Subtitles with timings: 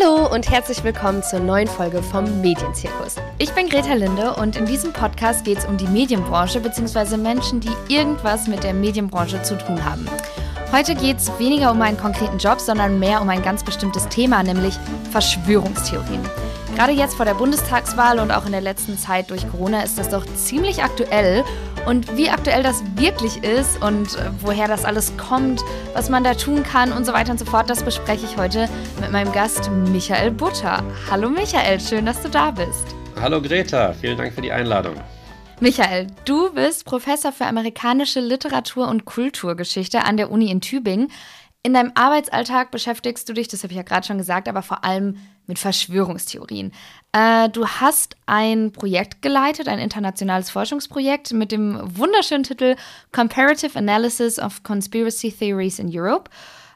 [0.00, 3.16] Hallo und herzlich willkommen zur neuen Folge vom Medienzirkus.
[3.38, 7.16] Ich bin Greta Linde und in diesem Podcast geht es um die Medienbranche bzw.
[7.16, 10.06] Menschen, die irgendwas mit der Medienbranche zu tun haben.
[10.72, 14.42] Heute geht es weniger um einen konkreten Job, sondern mehr um ein ganz bestimmtes Thema,
[14.42, 14.78] nämlich
[15.10, 16.22] Verschwörungstheorien.
[16.76, 20.10] Gerade jetzt vor der Bundestagswahl und auch in der letzten Zeit durch Corona ist das
[20.10, 21.44] doch ziemlich aktuell.
[21.88, 25.62] Und wie aktuell das wirklich ist und äh, woher das alles kommt,
[25.94, 28.68] was man da tun kann und so weiter und so fort, das bespreche ich heute
[29.00, 30.84] mit meinem Gast Michael Butter.
[31.10, 32.94] Hallo Michael, schön, dass du da bist.
[33.18, 34.96] Hallo Greta, vielen Dank für die Einladung.
[35.60, 41.10] Michael, du bist Professor für amerikanische Literatur und Kulturgeschichte an der Uni in Tübingen.
[41.62, 44.84] In deinem Arbeitsalltag beschäftigst du dich, das habe ich ja gerade schon gesagt, aber vor
[44.84, 46.72] allem mit Verschwörungstheorien.
[47.12, 52.76] Äh, du hast ein Projekt geleitet, ein internationales Forschungsprojekt mit dem wunderschönen Titel
[53.12, 56.30] Comparative Analysis of Conspiracy Theories in Europe.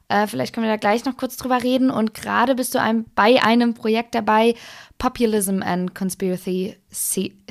[0.08, 1.90] Äh, vielleicht können wir da gleich noch kurz drüber reden.
[1.90, 4.54] Und gerade bist du ein, bei einem Projekt dabei,
[4.98, 6.76] Populism and Conspiracy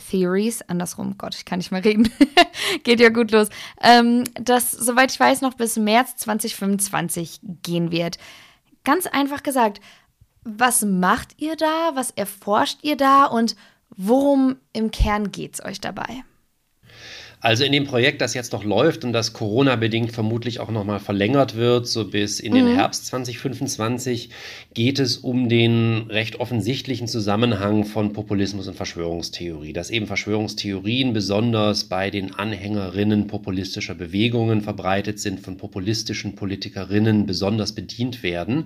[0.10, 0.62] Theories.
[0.64, 2.12] Andersrum, Gott, ich kann nicht mehr reden.
[2.84, 3.50] Geht ja gut los.
[3.82, 8.18] Ähm, das, soweit ich weiß, noch bis März 2025 gehen wird.
[8.84, 9.82] Ganz einfach gesagt,
[10.44, 11.92] was macht ihr da?
[11.94, 13.26] Was erforscht ihr da?
[13.26, 13.56] Und
[13.96, 16.24] worum im Kern geht es euch dabei?
[17.44, 21.56] Also in dem Projekt, das jetzt noch läuft und das Corona-bedingt vermutlich auch nochmal verlängert
[21.56, 22.76] wird, so bis in den mhm.
[22.76, 24.30] Herbst 2025,
[24.76, 29.74] geht es um den recht offensichtlichen Zusammenhang von Populismus und Verschwörungstheorie.
[29.74, 37.74] Dass eben Verschwörungstheorien besonders bei den Anhängerinnen populistischer Bewegungen verbreitet sind, von populistischen Politikerinnen besonders
[37.74, 38.66] bedient werden.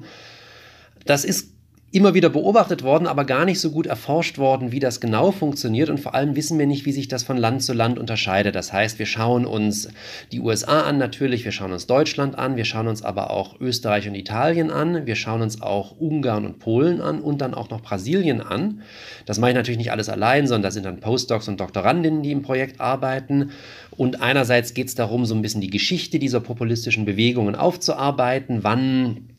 [1.06, 1.55] Das ist
[1.96, 5.90] immer wieder beobachtet worden, aber gar nicht so gut erforscht worden, wie das genau funktioniert.
[5.90, 8.54] Und vor allem wissen wir nicht, wie sich das von Land zu Land unterscheidet.
[8.54, 9.88] Das heißt, wir schauen uns
[10.34, 14.10] die USA an natürlich, wir schauen uns Deutschland an, wir schauen uns aber auch Österreich
[14.10, 17.82] und Italien an, wir schauen uns auch Ungarn und Polen an und dann auch noch
[17.82, 18.82] Brasilien an.
[19.26, 22.34] Das mache ich natürlich nicht alles allein, sondern da sind dann Postdocs und Doktorandinnen, die
[22.34, 23.52] im Projekt arbeiten.
[23.92, 28.66] Und einerseits geht es darum, so ein bisschen die Geschichte dieser populistischen Bewegungen aufzuarbeiten.
[28.66, 29.30] Wann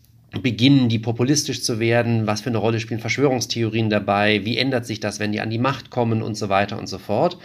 [0.42, 5.00] beginnen die populistisch zu werden, was für eine Rolle spielen Verschwörungstheorien dabei, wie ändert sich
[5.00, 7.38] das, wenn die an die Macht kommen und so weiter und so fort.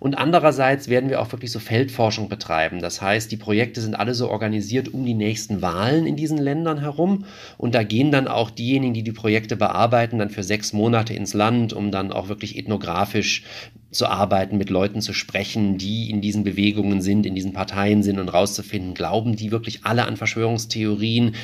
[0.00, 2.80] Und andererseits werden wir auch wirklich so Feldforschung betreiben.
[2.80, 6.78] Das heißt, die Projekte sind alle so organisiert um die nächsten Wahlen in diesen Ländern
[6.78, 7.24] herum.
[7.56, 11.34] Und da gehen dann auch diejenigen, die die Projekte bearbeiten, dann für sechs Monate ins
[11.34, 13.42] Land, um dann auch wirklich ethnografisch
[13.90, 18.20] zu arbeiten, mit Leuten zu sprechen, die in diesen Bewegungen sind, in diesen Parteien sind
[18.20, 21.34] und rauszufinden, glauben die wirklich alle an Verschwörungstheorien?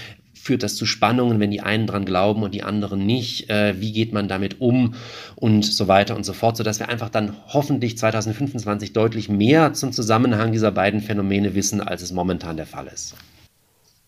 [0.45, 3.49] Führt das zu Spannungen, wenn die einen dran glauben und die anderen nicht?
[3.49, 4.95] Äh, wie geht man damit um?
[5.37, 9.93] Und so weiter und so fort, sodass wir einfach dann hoffentlich 2025 deutlich mehr zum
[9.93, 13.15] Zusammenhang dieser beiden Phänomene wissen, als es momentan der Fall ist.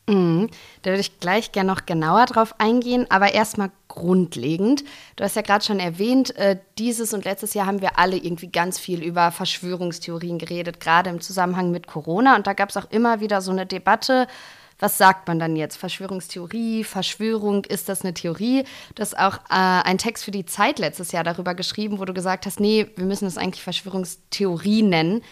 [0.09, 0.51] Mhm.
[0.83, 4.85] Da würde ich gleich gerne noch genauer drauf eingehen, aber erstmal grundlegend.
[5.17, 8.49] Du hast ja gerade schon erwähnt, äh, dieses und letztes Jahr haben wir alle irgendwie
[8.49, 12.37] ganz viel über Verschwörungstheorien geredet, gerade im Zusammenhang mit Corona.
[12.37, 14.29] Und da gab es auch immer wieder so eine Debatte,
[14.78, 15.76] was sagt man dann jetzt?
[15.76, 18.64] Verschwörungstheorie, Verschwörung, ist das eine Theorie?
[18.94, 22.12] Du hast auch äh, einen Text für die Zeit letztes Jahr darüber geschrieben, wo du
[22.12, 25.22] gesagt hast, nee, wir müssen es eigentlich Verschwörungstheorie nennen.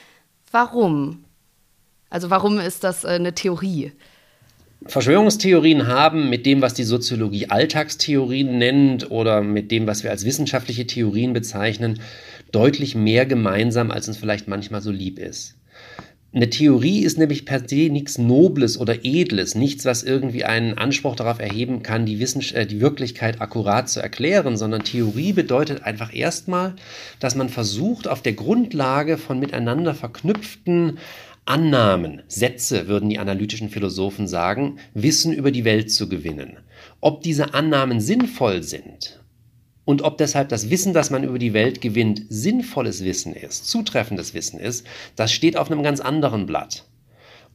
[0.50, 1.24] Warum?
[2.08, 3.92] Also warum ist das äh, eine Theorie?
[4.86, 10.24] Verschwörungstheorien haben mit dem, was die Soziologie Alltagstheorien nennt oder mit dem, was wir als
[10.24, 12.00] wissenschaftliche Theorien bezeichnen,
[12.52, 15.56] deutlich mehr gemeinsam, als uns vielleicht manchmal so lieb ist.
[16.34, 21.14] Eine Theorie ist nämlich per se nichts Nobles oder Edles, nichts, was irgendwie einen Anspruch
[21.14, 26.12] darauf erheben kann, die, Wissens äh, die Wirklichkeit akkurat zu erklären, sondern Theorie bedeutet einfach
[26.12, 26.74] erstmal,
[27.20, 30.98] dass man versucht, auf der Grundlage von miteinander verknüpften
[31.44, 36.56] Annahmen, Sätze, würden die analytischen Philosophen sagen, Wissen über die Welt zu gewinnen.
[37.00, 39.23] Ob diese Annahmen sinnvoll sind
[39.84, 44.34] und ob deshalb das Wissen, das man über die Welt gewinnt, sinnvolles Wissen ist, zutreffendes
[44.34, 44.86] Wissen ist,
[45.16, 46.84] das steht auf einem ganz anderen Blatt.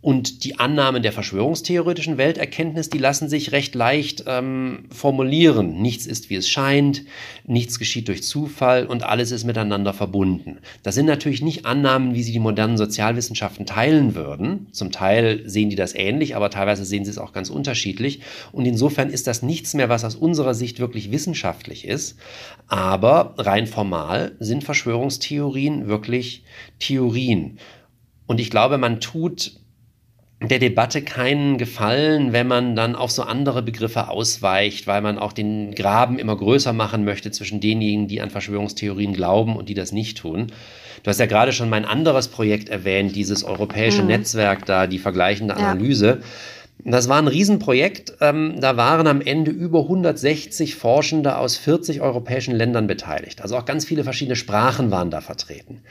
[0.02, 5.82] Und die Annahmen der verschwörungstheoretischen Welterkenntnis, die lassen sich recht leicht ähm, formulieren.
[5.82, 7.04] Nichts ist, wie es scheint,
[7.46, 10.60] nichts geschieht durch Zufall und alles ist miteinander verbunden.
[10.84, 14.68] Das sind natürlich nicht Annahmen, wie sie die modernen Sozialwissenschaften teilen würden.
[14.72, 18.22] Zum Teil sehen die das ähnlich, aber teilweise sehen sie es auch ganz unterschiedlich.
[18.54, 22.18] Und insofern ist das nichts mehr, was aus unserer Sicht wirklich wissenschaftlich ist.
[22.68, 26.46] Aber rein formal sind Verschwörungstheorien wirklich
[26.80, 27.60] Theorien.
[28.28, 29.59] Und ich glaube, man tut
[30.42, 35.34] der Debatte keinen Gefallen, wenn man dann auf so andere Begriffe ausweicht, weil man auch
[35.34, 39.92] den Graben immer größer machen möchte zwischen denjenigen, die an Verschwörungstheorien glauben und die das
[39.92, 40.48] nicht tun.
[41.04, 44.08] Du hast ja gerade schon mein anderes Projekt erwähnt, dieses europäische mhm.
[44.08, 46.20] Netzwerk da, die vergleichende Analyse.
[46.22, 46.26] Ja
[46.86, 48.14] Das war ein Riesenprojekt.
[48.22, 53.42] Ähm, da waren am Ende über 160 Forschende aus 40 europäischen Ländern beteiligt.
[53.42, 55.82] Also auch ganz viele verschiedene Sprachen waren da vertreten.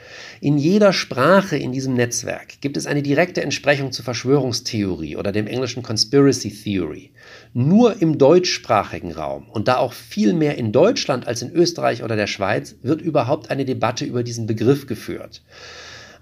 [0.41, 5.45] In jeder Sprache in diesem Netzwerk gibt es eine direkte Entsprechung zur Verschwörungstheorie oder dem
[5.45, 7.11] englischen Conspiracy Theory.
[7.53, 12.15] Nur im deutschsprachigen Raum und da auch viel mehr in Deutschland als in Österreich oder
[12.15, 15.43] der Schweiz wird überhaupt eine Debatte über diesen Begriff geführt.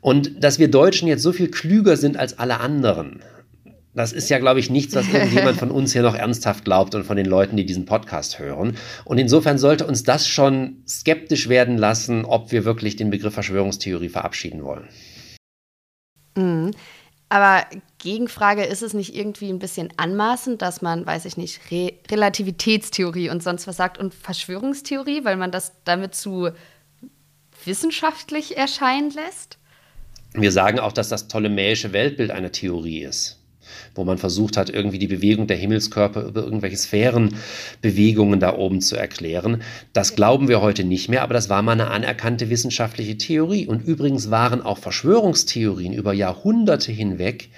[0.02, 3.22] Und dass wir Deutschen jetzt so viel klüger sind als alle anderen,
[3.98, 7.04] das ist ja, glaube ich, nichts, was irgendjemand von uns hier noch ernsthaft glaubt und
[7.04, 8.78] von den Leuten, die diesen Podcast hören.
[9.06, 14.10] Und insofern sollte uns das schon skeptisch werden lassen, ob wir wirklich den Begriff Verschwörungstheorie
[14.10, 14.88] verabschieden wollen.
[16.36, 16.72] Mhm.
[17.30, 17.66] Aber
[17.98, 23.30] Gegenfrage, ist es nicht irgendwie ein bisschen anmaßend, dass man, weiß ich nicht, Re Relativitätstheorie
[23.30, 26.52] und sonst was sagt und Verschwörungstheorie, weil man das damit zu
[27.66, 29.58] wissenschaftlich erscheinen lässt?
[30.34, 33.38] Wir sagen auch, dass das ptolemäische Weltbild eine Theorie ist
[33.96, 38.96] wo man versucht hat, irgendwie die Bewegung der Himmelskörper über irgendwelche Sphärenbewegungen da oben zu
[38.96, 39.62] erklären.
[39.94, 43.68] Das glauben wir heute nicht mehr, aber das war mal eine anerkannte wissenschaftliche Theorie.
[43.68, 47.50] Und übrigens waren auch Verschwörungstheorien über Jahrhunderte hinweg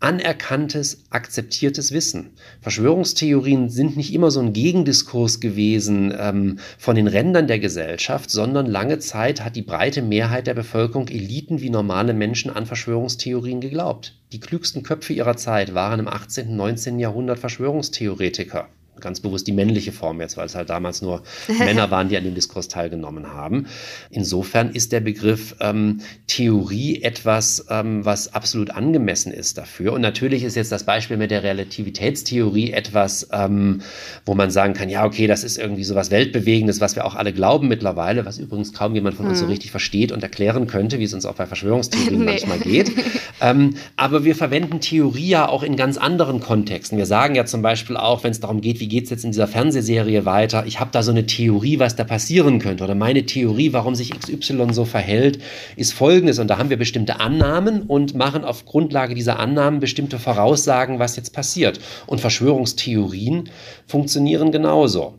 [0.00, 2.30] anerkanntes, akzeptiertes Wissen.
[2.60, 8.66] Verschwörungstheorien sind nicht immer so ein Gegendiskurs gewesen ähm, von den Rändern der Gesellschaft, sondern
[8.66, 14.15] lange Zeit hat die breite Mehrheit der Bevölkerung, Eliten wie normale Menschen, an Verschwörungstheorien geglaubt.
[14.32, 16.48] Die klügsten Köpfe ihrer Zeit waren im 18.
[16.48, 16.98] und 19.
[16.98, 18.68] Jahrhundert Verschwörungstheoretiker
[19.00, 21.22] ganz bewusst die männliche Form jetzt, weil es halt damals nur
[21.58, 23.66] Männer waren, die an dem Diskurs teilgenommen haben.
[24.10, 29.92] Insofern ist der Begriff ähm, Theorie etwas, ähm, was absolut angemessen ist dafür.
[29.92, 33.82] Und natürlich ist jetzt das Beispiel mit der Relativitätstheorie etwas, ähm,
[34.24, 37.14] wo man sagen kann, ja, okay, das ist irgendwie so was Weltbewegendes, was wir auch
[37.14, 39.50] alle glauben mittlerweile, was übrigens kaum jemand von uns so hm.
[39.50, 42.24] richtig versteht und erklären könnte, wie es uns auch bei Verschwörungstheorien nee.
[42.24, 42.92] manchmal geht.
[43.40, 46.98] Ähm, aber wir verwenden Theorie ja auch in ganz anderen Kontexten.
[46.98, 49.24] Wir sagen ja zum Beispiel auch, wenn es darum geht, wie wie geht es jetzt
[49.24, 50.64] in dieser Fernsehserie weiter?
[50.64, 52.84] Ich habe da so eine Theorie, was da passieren könnte.
[52.84, 55.42] Oder meine Theorie, warum sich XY so verhält,
[55.74, 56.38] ist folgendes.
[56.38, 61.16] Und da haben wir bestimmte Annahmen und machen auf Grundlage dieser Annahmen bestimmte Voraussagen, was
[61.16, 61.80] jetzt passiert.
[62.06, 63.50] Und Verschwörungstheorien
[63.88, 65.14] funktionieren genauso.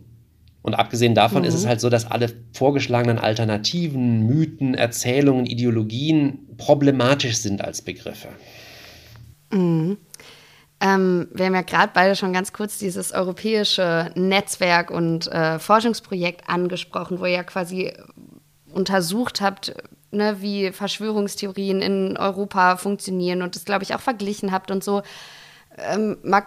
[0.61, 1.49] Und abgesehen davon mhm.
[1.49, 1.67] ist es mhm.
[1.67, 8.29] halt so, dass alle vorgeschlagenen Alternativen, Mythen, Erzählungen, Ideologien problematisch sind als Begriffe.
[9.51, 9.97] Mhm.
[10.79, 16.47] Ähm, wir haben ja gerade beide schon ganz kurz dieses europäische Netzwerk und äh, Forschungsprojekt
[16.50, 17.94] angesprochen, wo ihr ja quasi
[18.71, 19.74] untersucht habt,
[20.12, 25.01] ne, wie Verschwörungstheorien in Europa funktionieren und das, glaube ich, auch verglichen habt und so.
[25.77, 26.44] Ähm, mal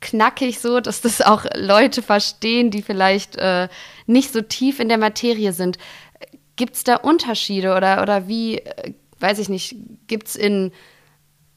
[0.00, 3.68] knackig so, dass das auch Leute verstehen, die vielleicht äh,
[4.06, 5.78] nicht so tief in der Materie sind.
[6.56, 10.72] Gibt es da Unterschiede oder, oder wie, äh, weiß ich nicht, gibt es in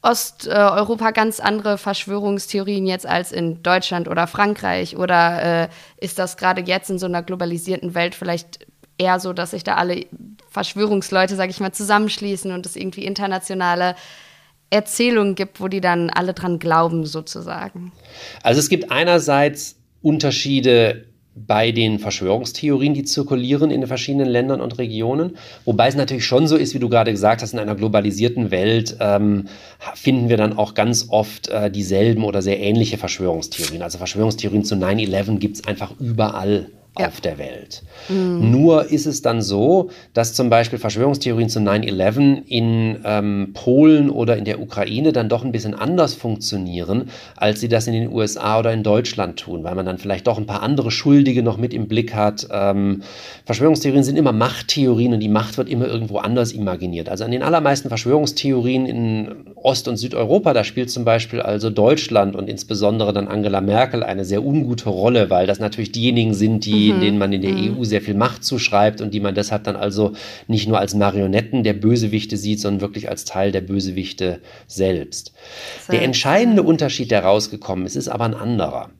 [0.06, 4.96] Osteuropa ganz andere Verschwörungstheorien jetzt als in Deutschland oder Frankreich?
[4.96, 5.68] Oder äh,
[5.98, 8.66] ist das gerade jetzt in so einer globalisierten Welt vielleicht
[8.98, 10.06] eher so, dass sich da alle
[10.48, 13.96] Verschwörungsleute, sage ich mal, zusammenschließen und es irgendwie internationale
[14.70, 17.92] Erzählungen gibt, wo die dann alle dran glauben, sozusagen?
[18.42, 21.06] Also es gibt einerseits Unterschiede
[21.36, 25.36] bei den Verschwörungstheorien, die zirkulieren in den verschiedenen Ländern und Regionen.
[25.64, 28.96] Wobei es natürlich schon so ist, wie du gerade gesagt hast, in einer globalisierten Welt
[29.00, 29.48] ähm,
[29.94, 33.82] finden wir dann auch ganz oft äh, dieselben oder sehr ähnliche Verschwörungstheorien.
[33.82, 37.08] Also Verschwörungstheorien zu 9-11 gibt es einfach überall ja.
[37.08, 37.82] auf der Welt.
[38.08, 38.50] Mhm.
[38.50, 44.36] Nur ist es dann so, dass zum Beispiel Verschwörungstheorien zu 9-11 in ähm, Polen oder
[44.36, 48.58] in der Ukraine dann doch ein bisschen anders funktionieren, als sie das in den USA
[48.58, 51.74] oder in Deutschland tun, weil man dann vielleicht doch ein paar andere Schuldige noch mit
[51.74, 52.48] im Blick hat.
[52.50, 53.02] Ähm,
[53.44, 57.08] Verschwörungstheorien sind immer Machttheorien und die Macht wird immer irgendwo anders imaginiert.
[57.08, 62.36] Also an den allermeisten Verschwörungstheorien in Ost- und Südeuropa, da spielt zum Beispiel also Deutschland
[62.36, 66.85] und insbesondere dann Angela Merkel eine sehr ungute Rolle, weil das natürlich diejenigen sind, die
[66.92, 67.00] mhm.
[67.00, 67.78] denen man in der mhm.
[67.78, 70.12] EU sehr viel Macht zuschreibt und die man deshalb dann also
[70.46, 75.32] nicht nur als Marionetten der Bösewichte sieht, sondern wirklich als Teil der Bösewichte selbst.
[75.86, 78.90] Sehr der entscheidende Unterschied, der rausgekommen ist, ist aber ein anderer.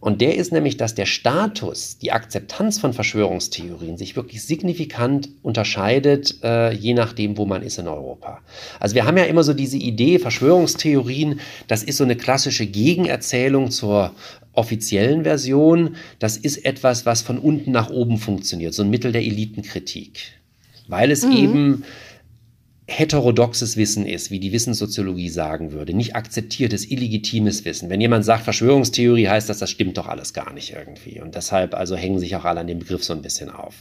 [0.00, 6.42] Und der ist nämlich, dass der Status, die Akzeptanz von Verschwörungstheorien sich wirklich signifikant unterscheidet,
[6.42, 8.40] äh, je nachdem, wo man ist in Europa.
[8.80, 13.70] Also wir haben ja immer so diese Idee, Verschwörungstheorien, das ist so eine klassische Gegenerzählung
[13.70, 14.12] zur
[14.54, 15.96] offiziellen Version.
[16.18, 20.32] Das ist etwas, was von unten nach oben funktioniert, so ein Mittel der Elitenkritik.
[20.88, 21.32] Weil es mhm.
[21.32, 21.84] eben
[22.90, 27.88] heterodoxes Wissen ist, wie die Wissenssoziologie sagen würde, nicht akzeptiertes, illegitimes Wissen.
[27.88, 31.20] Wenn jemand sagt, Verschwörungstheorie heißt das, das stimmt doch alles gar nicht irgendwie.
[31.20, 33.74] Und deshalb also hängen sich auch alle an dem Begriff so ein bisschen auf.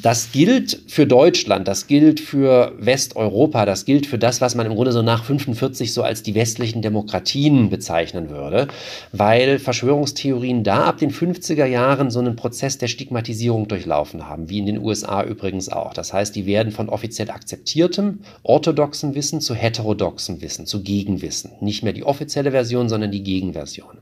[0.00, 4.76] Das gilt für Deutschland, das gilt für Westeuropa, das gilt für das, was man im
[4.76, 8.68] Grunde so nach 45 so als die westlichen Demokratien bezeichnen würde,
[9.10, 14.58] weil Verschwörungstheorien da ab den 50er Jahren so einen Prozess der Stigmatisierung durchlaufen haben, wie
[14.58, 15.94] in den USA übrigens auch.
[15.94, 21.52] Das heißt, die werden von offiziell akzeptiertem orthodoxen Wissen zu heterodoxem Wissen, zu Gegenwissen.
[21.60, 23.98] Nicht mehr die offizielle Version, sondern die Gegenversion.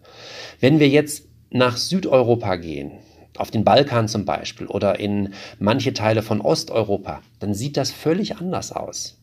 [0.60, 2.92] Wenn wir jetzt nach Südeuropa gehen,
[3.38, 8.36] auf den Balkan zum Beispiel oder in manche Teile von Osteuropa, dann sieht das völlig
[8.36, 9.18] anders aus.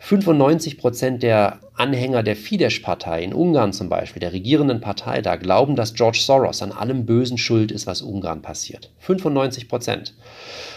[0.00, 5.76] 95 Prozent der Anhänger der Fidesz-Partei in Ungarn zum Beispiel, der regierenden Partei da, glauben,
[5.76, 8.90] dass George Soros an allem Bösen schuld ist, was Ungarn passiert.
[8.98, 10.14] 95 Prozent.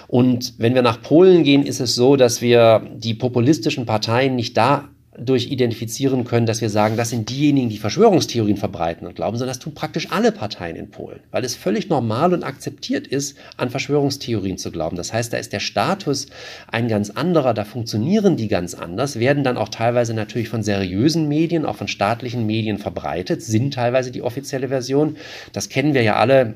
[0.08, 4.56] Und wenn wir nach Polen gehen, ist es so, dass wir die populistischen Parteien nicht
[4.56, 9.38] da durch identifizieren können, dass wir sagen, das sind diejenigen, die Verschwörungstheorien verbreiten und glauben,
[9.38, 13.38] sondern das tun praktisch alle Parteien in Polen, weil es völlig normal und akzeptiert ist,
[13.58, 14.98] an Verschwörungstheorien zu glauben.
[14.98, 16.28] Das heißt, da ist der Status
[16.68, 21.28] ein ganz anderer, da funktionieren die ganz anders, werden dann auch teilweise natürlich von seriösen
[21.28, 25.18] Medien, auch von staatlichen Medien verbreitet, sind teilweise die offizielle Version.
[25.54, 26.56] Das kennen wir ja alle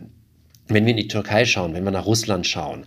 [0.70, 2.84] wenn wir in die Türkei schauen, wenn wir nach Russland schauen.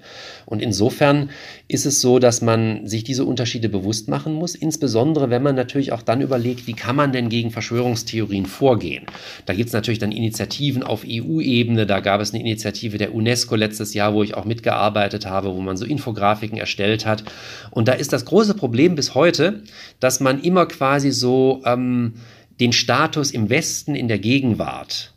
[0.47, 1.31] Und insofern
[1.67, 5.93] ist es so, dass man sich diese Unterschiede bewusst machen muss, insbesondere wenn man natürlich
[5.93, 9.07] auch dann überlegt, wie kann man denn gegen Verschwörungstheorien vorgehen.
[9.47, 13.57] Da gibt es natürlich dann Initiativen auf EU-Ebene, da gab es eine Initiative der UNESCO
[13.57, 17.25] letztes Jahr, wo ich auch mitgearbeitet habe, wo man so Infografiken erstellt hat.
[17.73, 19.63] Und da ist das große Problem bis heute,
[19.99, 22.15] dass man immer quasi so ähm,
[22.61, 25.13] den Status im Westen in der Gegenwart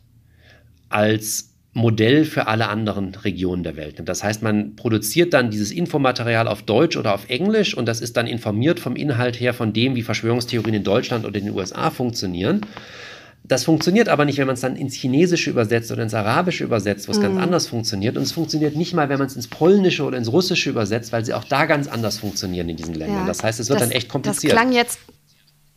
[0.88, 1.45] als
[1.76, 4.00] Modell für alle anderen Regionen der Welt.
[4.06, 8.16] Das heißt, man produziert dann dieses Infomaterial auf Deutsch oder auf Englisch und das ist
[8.16, 11.90] dann informiert vom Inhalt her von dem, wie Verschwörungstheorien in Deutschland oder in den USA
[11.90, 12.62] funktionieren.
[13.44, 17.08] Das funktioniert aber nicht, wenn man es dann ins Chinesische übersetzt oder ins Arabische übersetzt,
[17.08, 17.24] wo es mhm.
[17.24, 18.16] ganz anders funktioniert.
[18.16, 21.26] Und es funktioniert nicht mal, wenn man es ins Polnische oder ins Russische übersetzt, weil
[21.26, 23.20] sie auch da ganz anders funktionieren in diesen Ländern.
[23.20, 24.54] Ja, das heißt, es wird das, dann echt kompliziert.
[24.54, 24.98] Das klang jetzt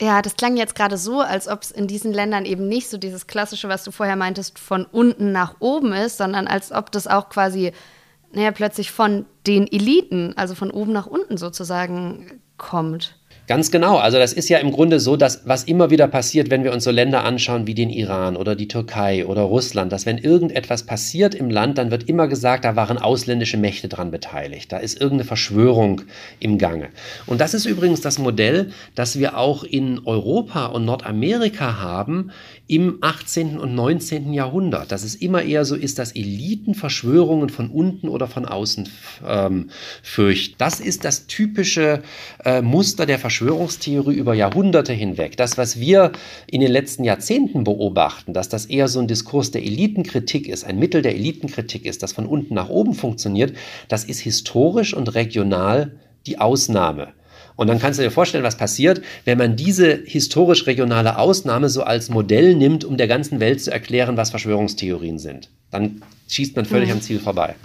[0.01, 2.97] ja, das klang jetzt gerade so, als ob es in diesen Ländern eben nicht so
[2.97, 7.07] dieses klassische, was du vorher meintest, von unten nach oben ist, sondern als ob das
[7.07, 7.73] auch quasi,
[8.31, 13.18] naja, plötzlich von den Eliten, also von oben nach unten sozusagen kommt.
[13.49, 13.97] Ganz genau.
[13.97, 16.83] Also das ist ja im Grunde so, dass was immer wieder passiert, wenn wir uns
[16.83, 21.33] so Länder anschauen wie den Iran oder die Türkei oder Russland, dass wenn irgendetwas passiert
[21.33, 24.71] im Land, dann wird immer gesagt, da waren ausländische Mächte dran beteiligt.
[24.71, 26.03] Da ist irgendeine Verschwörung
[26.39, 26.89] im Gange.
[27.25, 32.29] Und das ist übrigens das Modell, das wir auch in Europa und Nordamerika haben
[32.67, 33.57] im 18.
[33.57, 34.31] und 19.
[34.31, 34.91] Jahrhundert.
[34.91, 38.87] Dass es immer eher so ist, dass Eliten Verschwörungen von unten oder von außen
[39.27, 39.71] ähm,
[40.03, 40.53] fürchten.
[40.59, 42.03] Das ist das typische
[42.45, 46.11] äh, Muster der Verschwörung Verschwörungstheorie über Jahrhunderte hinweg, das, was wir
[46.47, 50.77] in den letzten Jahrzehnten beobachten, dass das eher so ein Diskurs der Elitenkritik ist, ein
[50.77, 53.55] Mittel der Elitenkritik ist, das von unten nach oben funktioniert,
[53.87, 55.93] das ist historisch und regional
[56.25, 57.13] die Ausnahme.
[57.55, 62.09] Und dann kannst du dir vorstellen, was passiert, wenn man diese historisch-regionale Ausnahme so als
[62.09, 65.49] Modell nimmt, um der ganzen Welt zu erklären, was Verschwörungstheorien sind.
[65.71, 66.95] Dann schießt man völlig mhm.
[66.95, 67.55] am Ziel vorbei.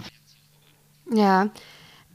[1.13, 1.49] Ja,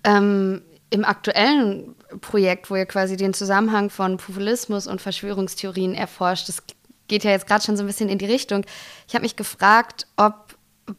[0.04, 6.48] ähm, im aktuellen Projekt, wo ihr quasi den Zusammenhang von Populismus und Verschwörungstheorien erforscht.
[6.48, 6.62] Das
[7.08, 8.64] geht ja jetzt gerade schon so ein bisschen in die Richtung.
[9.08, 10.56] Ich habe mich gefragt, ob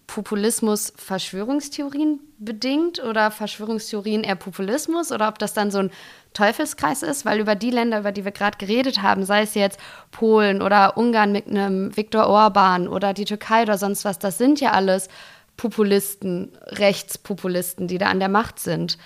[0.07, 5.91] Populismus Verschwörungstheorien bedingt oder Verschwörungstheorien eher Populismus oder ob das dann so ein
[6.33, 9.79] Teufelskreis ist, weil über die Länder, über die wir gerade geredet haben, sei es jetzt
[10.11, 14.61] Polen oder Ungarn mit einem Viktor Orban oder die Türkei oder sonst was, das sind
[14.61, 15.09] ja alles
[15.57, 18.97] Populisten, Rechtspopulisten, die da an der Macht sind.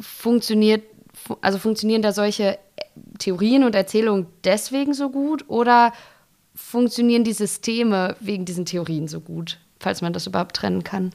[0.00, 0.82] Funktioniert
[1.40, 2.58] also funktionieren da solche
[3.18, 5.92] Theorien und Erzählungen deswegen so gut oder
[6.54, 11.12] funktionieren die Systeme wegen diesen Theorien so gut, falls man das überhaupt trennen kann?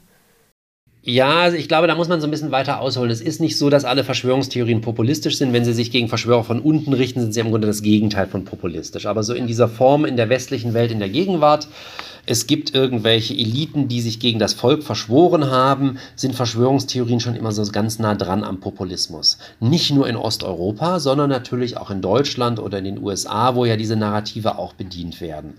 [1.08, 3.10] Ja, also ich glaube, da muss man so ein bisschen weiter ausholen.
[3.10, 5.54] Es ist nicht so, dass alle Verschwörungstheorien populistisch sind.
[5.54, 8.44] Wenn sie sich gegen Verschwörer von unten richten, sind sie im Grunde das Gegenteil von
[8.44, 9.06] populistisch.
[9.06, 11.66] Aber so in dieser Form in der westlichen Welt, in der Gegenwart,
[12.26, 17.52] es gibt irgendwelche Eliten, die sich gegen das Volk verschworen haben, sind Verschwörungstheorien schon immer
[17.52, 19.38] so ganz nah dran am Populismus.
[19.60, 23.78] Nicht nur in Osteuropa, sondern natürlich auch in Deutschland oder in den USA, wo ja
[23.78, 25.54] diese Narrative auch bedient werden.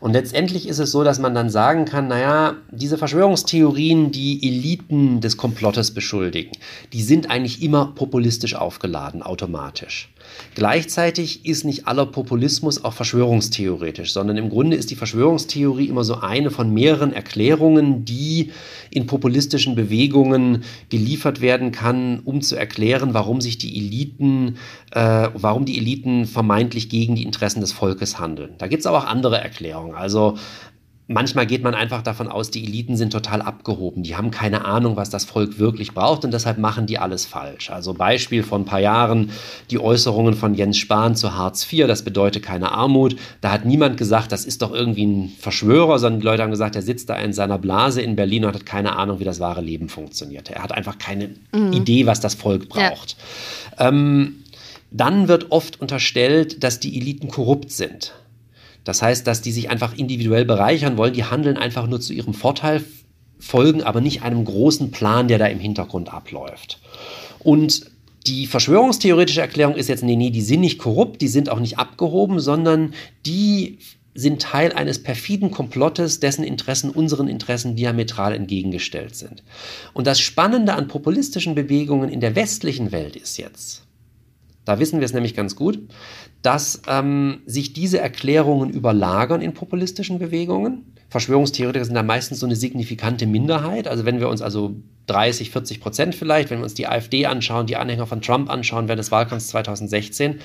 [0.00, 5.20] Und letztendlich ist es so, dass man dann sagen kann, naja, diese Verschwörungstheorien, die Eliten
[5.20, 6.52] des Komplottes beschuldigen,
[6.92, 10.12] die sind eigentlich immer populistisch aufgeladen, automatisch.
[10.54, 16.16] Gleichzeitig ist nicht aller Populismus auch verschwörungstheoretisch, sondern im Grunde ist die Verschwörungstheorie immer so
[16.16, 18.52] eine von mehreren Erklärungen, die
[18.90, 24.56] in populistischen Bewegungen geliefert werden kann, um zu erklären, warum sich die Eliten,
[24.92, 28.54] äh, warum die Eliten vermeintlich gegen die Interessen des Volkes handeln.
[28.58, 29.94] Da gibt es aber auch andere Erklärungen.
[29.94, 30.36] Also
[31.08, 34.02] manchmal geht man einfach davon aus, die Eliten sind total abgehoben.
[34.02, 37.70] Die haben keine Ahnung, was das Volk wirklich braucht und deshalb machen die alles falsch.
[37.70, 39.30] Also Beispiel von ein paar Jahren
[39.70, 43.16] die Äußerungen von Jens Spahn zu Hartz IV, das bedeutet keine Armut.
[43.40, 46.74] Da hat niemand gesagt, das ist doch irgendwie ein Verschwörer, sondern die Leute haben gesagt,
[46.74, 49.60] er sitzt da in seiner Blase in Berlin und hat keine Ahnung, wie das wahre
[49.60, 50.50] Leben funktioniert.
[50.50, 51.72] Er hat einfach keine mhm.
[51.72, 53.16] Idee, was das Volk braucht.
[53.78, 53.88] Ja.
[53.88, 54.42] Ähm,
[54.90, 58.12] dann wird oft unterstellt, dass die Eliten korrupt sind.
[58.86, 62.34] Das heißt, dass die sich einfach individuell bereichern wollen, die handeln einfach nur zu ihrem
[62.34, 62.84] Vorteil,
[63.40, 66.78] folgen aber nicht einem großen Plan, der da im Hintergrund abläuft.
[67.40, 67.90] Und
[68.28, 71.78] die verschwörungstheoretische Erklärung ist jetzt, nee, nee, die sind nicht korrupt, die sind auch nicht
[71.78, 72.94] abgehoben, sondern
[73.26, 73.78] die
[74.14, 79.42] sind Teil eines perfiden Komplottes, dessen Interessen unseren Interessen diametral entgegengestellt sind.
[79.94, 83.85] Und das Spannende an populistischen Bewegungen in der westlichen Welt ist jetzt,
[84.66, 85.78] da wissen wir es nämlich ganz gut,
[86.42, 90.92] dass ähm, sich diese Erklärungen überlagern in populistischen Bewegungen.
[91.08, 93.86] Verschwörungstheoretiker sind da meistens so eine signifikante Minderheit.
[93.88, 94.74] Also wenn wir uns also
[95.06, 98.88] 30, 40 Prozent vielleicht, wenn wir uns die AfD anschauen, die Anhänger von Trump anschauen
[98.88, 100.40] während des Wahlkampfs 2016,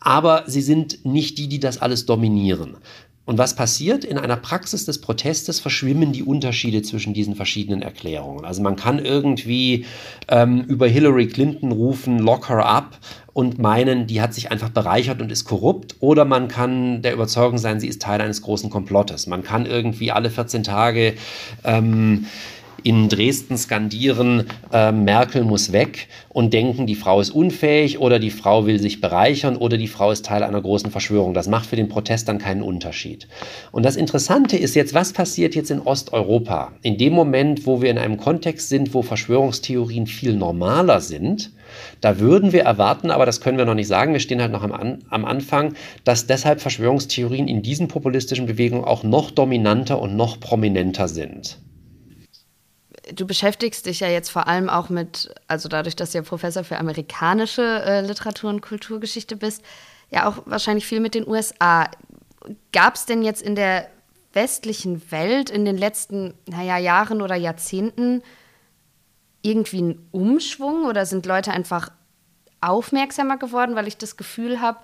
[0.00, 2.76] aber sie sind nicht die, die das alles dominieren.
[3.26, 4.04] Und was passiert?
[4.04, 8.44] In einer Praxis des Protestes verschwimmen die Unterschiede zwischen diesen verschiedenen Erklärungen.
[8.44, 9.86] Also man kann irgendwie
[10.28, 12.98] ähm, über Hillary Clinton rufen, lock her up
[13.32, 15.96] und meinen, die hat sich einfach bereichert und ist korrupt.
[16.00, 19.26] Oder man kann der Überzeugung sein, sie ist Teil eines großen Komplottes.
[19.26, 21.14] Man kann irgendwie alle 14 Tage
[21.64, 22.26] ähm,
[22.84, 28.30] in Dresden skandieren, äh, Merkel muss weg und denken, die Frau ist unfähig oder die
[28.30, 31.32] Frau will sich bereichern oder die Frau ist Teil einer großen Verschwörung.
[31.32, 33.26] Das macht für den Protest dann keinen Unterschied.
[33.72, 36.72] Und das Interessante ist jetzt, was passiert jetzt in Osteuropa?
[36.82, 41.52] In dem Moment, wo wir in einem Kontext sind, wo Verschwörungstheorien viel normaler sind,
[42.02, 44.62] da würden wir erwarten, aber das können wir noch nicht sagen, wir stehen halt noch
[44.62, 45.72] am, An am Anfang,
[46.04, 51.63] dass deshalb Verschwörungstheorien in diesen populistischen Bewegungen auch noch dominanter und noch prominenter sind
[53.12, 56.64] du beschäftigst dich ja jetzt vor allem auch mit, also dadurch, dass du ja Professor
[56.64, 59.62] für amerikanische äh, Literatur und Kulturgeschichte bist,
[60.10, 61.90] ja auch wahrscheinlich viel mit den USA.
[62.72, 63.88] Gab es denn jetzt in der
[64.32, 68.22] westlichen Welt in den letzten, naja, Jahren oder Jahrzehnten
[69.42, 71.90] irgendwie einen Umschwung oder sind Leute einfach
[72.60, 74.78] aufmerksamer geworden, weil ich das Gefühl habe,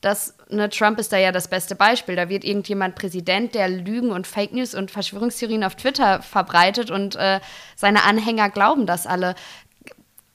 [0.00, 2.16] dass ne, Trump ist da ja das beste Beispiel.
[2.16, 7.16] Da wird irgendjemand Präsident, der Lügen und Fake News und Verschwörungstheorien auf Twitter verbreitet und
[7.16, 7.40] äh,
[7.76, 9.34] seine Anhänger glauben das alle.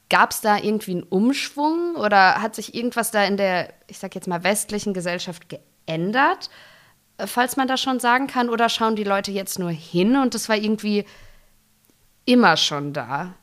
[0.09, 4.13] Gab es da irgendwie einen Umschwung oder hat sich irgendwas da in der, ich sag
[4.13, 6.51] jetzt mal, westlichen Gesellschaft geändert?
[7.17, 10.35] Äh, falls man das schon sagen kann, oder schauen die Leute jetzt nur hin und
[10.35, 11.05] das war irgendwie
[12.25, 13.33] immer schon da?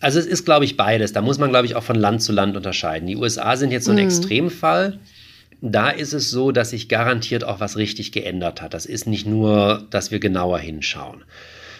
[0.00, 1.12] Also es ist, glaube ich, beides.
[1.12, 3.06] Da muss man, glaube ich, auch von Land zu Land unterscheiden.
[3.06, 4.04] Die USA sind jetzt so ein mhm.
[4.04, 4.98] Extremfall.
[5.62, 8.74] Da ist es so, dass sich garantiert auch was richtig geändert hat.
[8.74, 11.24] Das ist nicht nur, dass wir genauer hinschauen.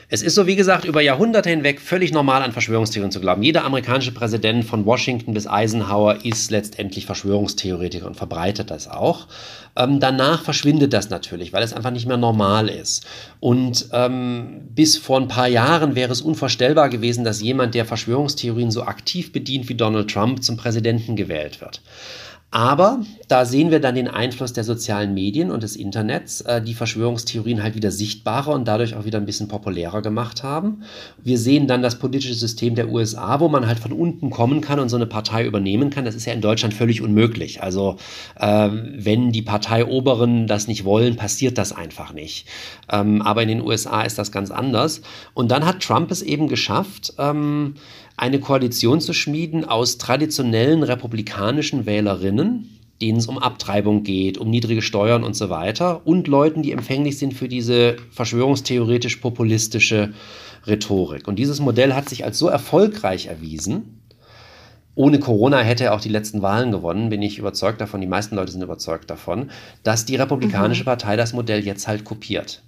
[0.08, 3.42] Es ist so, wie gesagt, über Jahrhunderte hinweg völlig normal an Verschwörungstheorien zu glauben.
[3.42, 9.26] Jeder amerikanische Präsident von Washington bis Eisenhower ist letztendlich Verschwörungstheoretiker und verbreitet das auch.
[9.74, 13.04] Ähm, danach verschwindet das natürlich, weil es einfach nicht mehr normal ist.
[13.40, 18.70] Und ähm, bis vor ein paar Jahren wäre es unvorstellbar gewesen, dass jemand, der Verschwörungstheorien
[18.70, 21.80] so aktiv bedient wie Donald Trump, zum Präsidenten gewählt wird.
[22.56, 26.72] Aber da sehen wir dann den Einfluss der sozialen Medien und des Internets, äh, die
[26.72, 30.82] Verschwörungstheorien halt wieder sichtbarer und dadurch auch wieder ein bisschen populärer gemacht haben.
[31.22, 34.80] Wir sehen dann das politische System der USA, wo man halt von unten kommen kann
[34.80, 36.06] und so eine Partei übernehmen kann.
[36.06, 37.62] Das ist ja in Deutschland völlig unmöglich.
[37.62, 37.98] Also
[38.40, 42.48] äh, wenn die Parteioberen das nicht wollen, passiert das einfach nicht.
[42.90, 45.02] Ähm, aber in den USA ist das ganz anders.
[45.34, 47.74] Und dann hat Trump es eben geschafft, ähm,
[48.16, 54.80] eine Koalition zu schmieden aus traditionellen republikanischen Wählerinnen, denen es um Abtreibung geht, um niedrige
[54.80, 60.14] Steuern und so weiter, und Leuten, die empfänglich sind für diese verschwörungstheoretisch populistische
[60.66, 61.28] Rhetorik.
[61.28, 64.00] Und dieses Modell hat sich als so erfolgreich erwiesen.
[64.94, 68.34] Ohne Corona hätte er auch die letzten Wahlen gewonnen, bin ich überzeugt davon, die meisten
[68.34, 69.50] Leute sind überzeugt davon,
[69.82, 70.86] dass die Republikanische mhm.
[70.86, 72.62] Partei das Modell jetzt halt kopiert.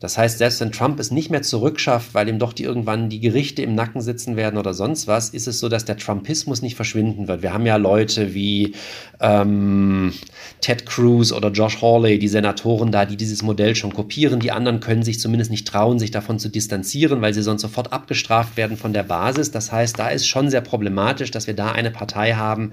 [0.00, 3.18] Das heißt, selbst wenn Trump es nicht mehr zurückschafft, weil ihm doch die irgendwann die
[3.18, 6.76] Gerichte im Nacken sitzen werden oder sonst was, ist es so, dass der Trumpismus nicht
[6.76, 7.42] verschwinden wird.
[7.42, 8.74] Wir haben ja Leute wie
[9.20, 10.12] ähm,
[10.60, 14.38] Ted Cruz oder Josh Hawley, die Senatoren da, die dieses Modell schon kopieren.
[14.38, 17.92] Die anderen können sich zumindest nicht trauen, sich davon zu distanzieren, weil sie sonst sofort
[17.92, 19.50] abgestraft werden von der Basis.
[19.50, 22.70] Das heißt, da ist schon sehr problematisch, dass wir da eine Partei haben,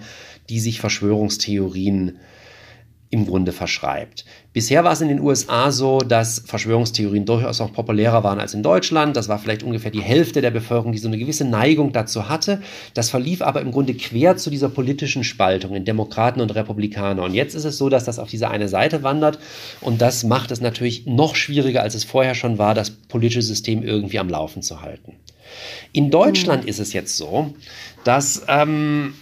[0.49, 2.19] die sich Verschwörungstheorien
[3.15, 4.25] im Grunde verschreibt.
[4.51, 8.61] Bisher war es in den USA so, dass Verschwörungstheorien durchaus auch populärer waren als in
[8.61, 9.15] Deutschland.
[9.15, 12.61] Das war vielleicht ungefähr die Hälfte der Bevölkerung, die so eine gewisse Neigung dazu hatte.
[12.93, 17.23] Das verlief aber im Grunde quer zu dieser politischen Spaltung in Demokraten und Republikaner.
[17.23, 19.39] Und jetzt ist es so, dass das auf diese eine Seite wandert.
[19.79, 23.81] Und das macht es natürlich noch schwieriger, als es vorher schon war, das politische System
[23.81, 25.13] irgendwie am Laufen zu halten.
[25.93, 26.69] In Deutschland mhm.
[26.69, 27.53] ist es jetzt so,
[28.03, 29.13] dass ähm,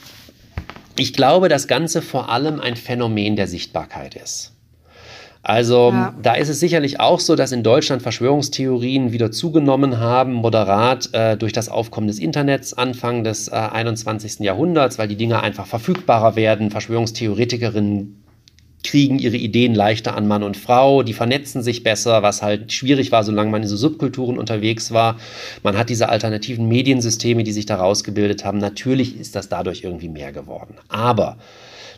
[0.98, 4.54] ich glaube, das Ganze vor allem ein Phänomen der Sichtbarkeit ist.
[5.46, 6.16] Also ja.
[6.22, 11.36] da ist es sicherlich auch so, dass in Deutschland Verschwörungstheorien wieder zugenommen haben, moderat äh,
[11.36, 14.40] durch das Aufkommen des Internets Anfang des äh, 21.
[14.40, 16.72] Jahrhunderts, weil die Dinge einfach verfügbarer werden.
[16.72, 18.23] Verschwörungstheoretikerinnen
[18.84, 23.12] kriegen ihre Ideen leichter an Mann und Frau, die vernetzen sich besser, was halt schwierig
[23.12, 25.18] war, solange man in so Subkulturen unterwegs war.
[25.64, 28.58] Man hat diese alternativen Mediensysteme, die sich da rausgebildet haben.
[28.58, 30.76] Natürlich ist das dadurch irgendwie mehr geworden.
[30.90, 31.38] Aber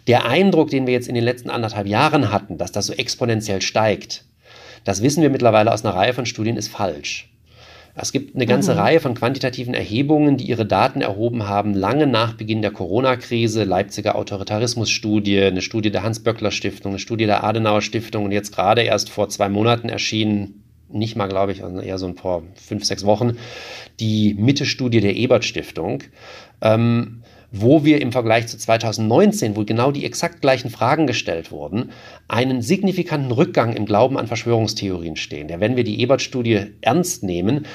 [0.08, 3.62] der Eindruck, den wir jetzt in den letzten anderthalb Jahren hatten, dass das so exponentiell
[3.62, 4.24] steigt,
[4.84, 7.30] das wissen wir mittlerweile aus einer Reihe von Studien, ist falsch.
[7.98, 8.80] Es gibt eine ganze mhm.
[8.80, 14.16] Reihe von quantitativen Erhebungen, die ihre Daten erhoben haben, lange nach Beginn der Corona-Krise, Leipziger
[14.16, 19.48] Autoritarismus-Studie, eine Studie der Hans-Böckler-Stiftung, eine Studie der Adenauer-Stiftung und jetzt gerade erst vor zwei
[19.48, 23.38] Monaten erschienen, nicht mal, glaube ich, also eher so ein paar fünf, sechs Wochen,
[24.00, 26.04] die Mitte-Studie der Ebert-Stiftung.
[26.62, 27.22] Ähm,
[27.58, 31.92] wo wir im Vergleich zu 2019, wo genau die exakt gleichen Fragen gestellt wurden,
[32.28, 37.66] einen signifikanten Rückgang im Glauben an Verschwörungstheorien stehen, der, wenn wir die Ebert-Studie ernst nehmen,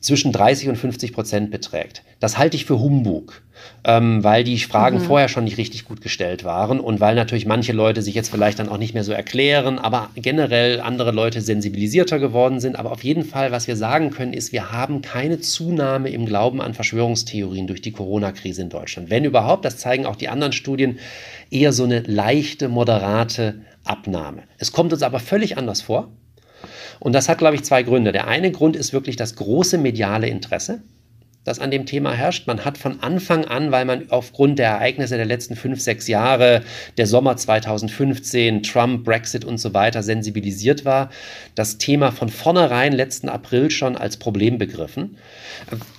[0.00, 2.02] zwischen 30 und 50 Prozent beträgt.
[2.20, 3.42] Das halte ich für Humbug,
[3.84, 5.02] ähm, weil die Fragen mhm.
[5.02, 8.58] vorher schon nicht richtig gut gestellt waren und weil natürlich manche Leute sich jetzt vielleicht
[8.58, 12.78] dann auch nicht mehr so erklären, aber generell andere Leute sensibilisierter geworden sind.
[12.78, 16.60] Aber auf jeden Fall, was wir sagen können, ist, wir haben keine Zunahme im Glauben
[16.60, 19.10] an Verschwörungstheorien durch die Corona-Krise in Deutschland.
[19.10, 20.98] Wenn überhaupt, das zeigen auch die anderen Studien,
[21.50, 24.42] eher so eine leichte, moderate Abnahme.
[24.58, 26.08] Es kommt uns aber völlig anders vor.
[27.00, 28.12] Und das hat, glaube ich, zwei Gründe.
[28.12, 30.82] Der eine Grund ist wirklich das große mediale Interesse,
[31.44, 32.46] das an dem Thema herrscht.
[32.46, 36.62] Man hat von Anfang an, weil man aufgrund der Ereignisse der letzten fünf, sechs Jahre,
[36.98, 41.10] der Sommer 2015, Trump, Brexit und so weiter sensibilisiert war,
[41.54, 45.16] das Thema von vornherein letzten April schon als Problem begriffen.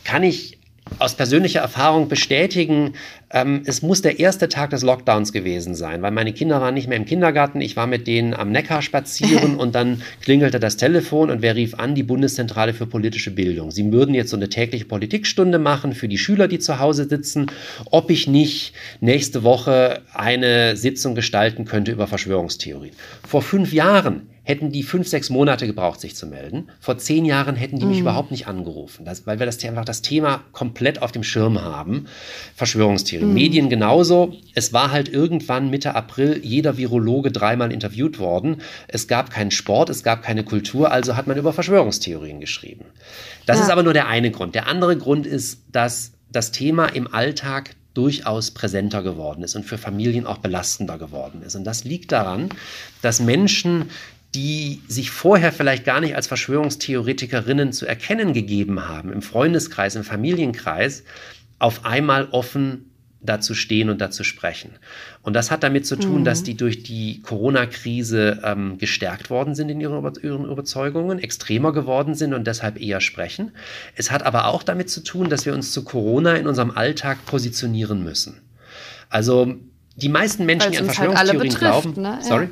[0.04, 0.60] Kann ich
[1.00, 2.94] aus persönlicher Erfahrung bestätigen,
[3.34, 6.88] ähm, es muss der erste Tag des Lockdowns gewesen sein, weil meine Kinder waren nicht
[6.88, 7.62] mehr im Kindergarten.
[7.62, 11.76] Ich war mit denen am Neckar spazieren und dann klingelte das Telefon und wer rief
[11.76, 11.96] an?
[11.96, 13.72] Die Bundeszentrale für politische Bildung.
[13.72, 17.48] Sie würden jetzt so eine tägliche Politikstunde machen für die Schüler, die zu Hause sitzen,
[17.90, 22.94] ob ich nicht nächste Woche eine Sitzung gestalten könnte über Verschwörungstheorien.
[23.28, 26.70] Vor fünf Jahren hätten die fünf, sechs Monate gebraucht, sich zu melden.
[26.80, 28.02] Vor zehn Jahren hätten die mich mm.
[28.02, 32.08] überhaupt nicht angerufen, das, weil wir das einfach das Thema komplett auf dem Schirm haben.
[32.56, 33.21] Verschwörungstheorien.
[33.26, 33.34] Mm.
[33.34, 34.34] Medien genauso.
[34.54, 38.62] Es war halt irgendwann Mitte April jeder Virologe dreimal interviewt worden.
[38.88, 42.86] Es gab keinen Sport, es gab keine Kultur, also hat man über Verschwörungstheorien geschrieben.
[43.46, 43.64] Das ja.
[43.64, 44.56] ist aber nur der eine Grund.
[44.56, 49.78] Der andere Grund ist, dass das Thema im Alltag durchaus präsenter geworden ist und für
[49.78, 51.56] Familien auch belastender geworden ist.
[51.56, 52.50] Und das liegt daran,
[53.02, 53.90] dass Menschen,
[54.34, 60.06] die sich vorher vielleicht gar nicht als Verschwörungstheoretikerinnen zu erkennen gegeben haben, im Freundeskreis, im
[60.06, 61.04] Familienkreis,
[61.60, 62.91] auf einmal offen
[63.24, 64.72] dazu stehen und dazu sprechen.
[65.22, 66.26] Und das hat damit zu tun, mhm.
[66.26, 72.16] dass die durch die Corona-Krise ähm, gestärkt worden sind in ihren, ihren, Überzeugungen, extremer geworden
[72.16, 73.52] sind und deshalb eher sprechen.
[73.96, 77.26] Es hat aber auch damit zu tun, dass wir uns zu Corona in unserem Alltag
[77.26, 78.42] positionieren müssen.
[79.10, 79.54] Also
[79.96, 82.20] die meisten Menschen, die an halt Verschwörungstheorien halt glauben, ne?
[82.22, 82.46] sorry.
[82.46, 82.50] Ja.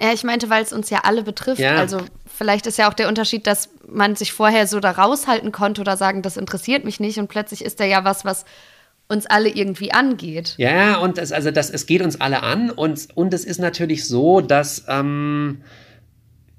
[0.00, 1.60] Ja, ich meinte, weil es uns ja alle betrifft.
[1.60, 1.76] Ja.
[1.76, 5.80] Also vielleicht ist ja auch der Unterschied, dass man sich vorher so da raushalten konnte
[5.80, 8.44] oder sagen, das interessiert mich nicht und plötzlich ist da ja was, was
[9.08, 10.54] uns alle irgendwie angeht.
[10.56, 14.06] Ja, und es, also das, es geht uns alle an und, und es ist natürlich
[14.06, 15.58] so, dass ähm,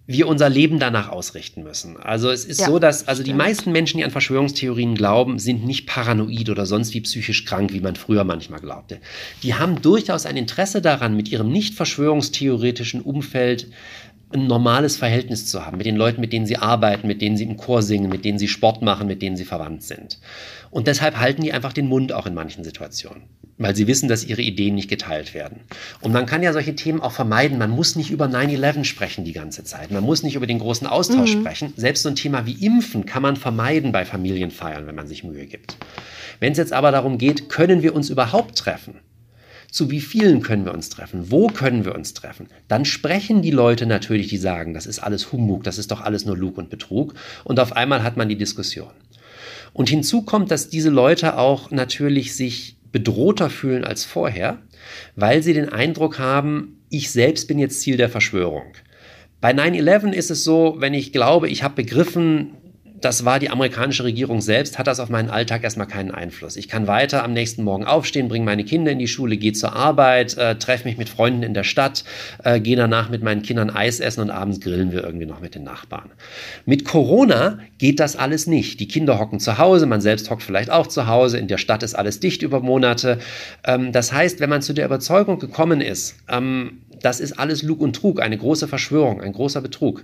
[0.08, 1.97] wir unser Leben danach ausrichten müssen.
[1.97, 5.65] Also es ist ja, so, dass also die meisten Menschen, die an Verschwörungstheorien glauben, sind
[5.65, 8.99] nicht paranoid oder sonst wie psychisch krank, wie man früher manchmal glaubte.
[9.41, 13.67] Die haben durchaus ein Interesse daran, mit ihrem nicht verschwörungstheoretischen Umfeld
[14.36, 17.43] ein normales Verhältnis zu haben mit den Leuten, mit denen sie arbeiten, mit denen sie
[17.43, 20.19] im Chor singen, mit denen sie Sport machen, mit denen sie verwandt sind.
[20.71, 23.24] Und deshalb halten die einfach den Mund auch in manchen Situationen,
[23.58, 25.62] weil sie wissen, dass ihre Ideen nicht geteilt werden.
[26.02, 27.58] Und man kann ja solche Themen auch vermeiden.
[27.58, 29.91] Man muss nicht über 9-11 sprechen die ganze Zeit.
[29.91, 31.41] Man muss nicht über den großen Austausch mhm.
[31.41, 31.74] sprechen.
[31.78, 35.45] Selbst so ein Thema wie Impfen kann man vermeiden bei Familienfeiern, wenn man sich Mühe
[35.45, 35.78] gibt.
[36.39, 39.00] Wenn es jetzt aber darum geht, können wir uns überhaupt treffen?
[39.75, 43.51] Zu wie vielen können wir uns treffen, wo können wir uns treffen, dann sprechen die
[43.51, 46.69] Leute natürlich, die sagen, das ist alles Humbug, das ist doch alles nur Lug und
[46.69, 48.91] Betrug und auf einmal hat man die Diskussion.
[49.73, 54.59] Und hinzu kommt, dass diese Leute auch natürlich sich bedrohter fühlen als vorher,
[55.17, 58.75] weil sie den Eindruck haben, ich selbst bin jetzt Ziel der Verschwörung.
[59.41, 62.51] Bei 9-11 ist es so, wenn ich glaube, ich habe begriffen,
[63.06, 66.58] das war die amerikanische Regierung selbst, hat das auf meinen Alltag erstmal keinen Einfluss.
[66.58, 69.76] Ich kann weiter am nächsten Morgen aufstehen, bringe meine Kinder in die Schule, gehe zur
[69.76, 72.04] Arbeit, äh, treffe mich mit Freunden in der Stadt,
[72.44, 75.54] äh, gehe danach mit meinen Kindern Eis essen und abends grillen wir irgendwie noch mit
[75.54, 76.10] den Nachbarn.
[76.65, 78.80] Mit Corona geht das alles nicht.
[78.80, 81.84] Die Kinder hocken zu Hause, man selbst hockt vielleicht auch zu Hause, in der Stadt
[81.84, 83.20] ist alles dicht über Monate.
[83.65, 87.82] Ähm, das heißt, wenn man zu der Überzeugung gekommen ist, ähm, das ist alles Lug
[87.82, 90.04] und Trug, eine große Verschwörung, ein großer Betrug,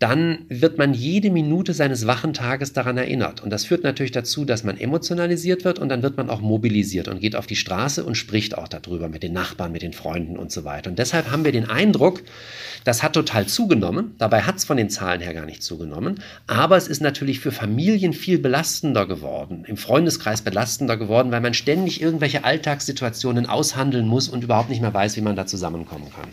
[0.00, 3.42] dann wird man jede Minute seines wachen Tages daran erinnert.
[3.42, 7.06] Und das führt natürlich dazu, dass man emotionalisiert wird und dann wird man auch mobilisiert
[7.08, 10.36] und geht auf die Straße und spricht auch darüber mit den Nachbarn, mit den Freunden
[10.36, 10.90] und so weiter.
[10.90, 12.22] Und deshalb haben wir den Eindruck,
[12.82, 14.14] das hat total zugenommen.
[14.18, 16.20] Dabei hat es von den Zahlen her gar nicht zugenommen.
[16.48, 21.54] Aber es ist natürlich für Familien viel belastender geworden, im Freundeskreis belastender geworden, weil man
[21.54, 26.30] ständig irgendwelche Alltagssituationen aushandeln muss und überhaupt nicht mehr weiß, wie man da zusammenkommen kann.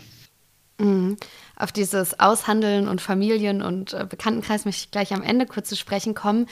[0.86, 1.16] Mhm.
[1.56, 5.76] Auf dieses Aushandeln und Familien- und äh, Bekanntenkreis möchte ich gleich am Ende kurz zu
[5.76, 6.46] sprechen kommen.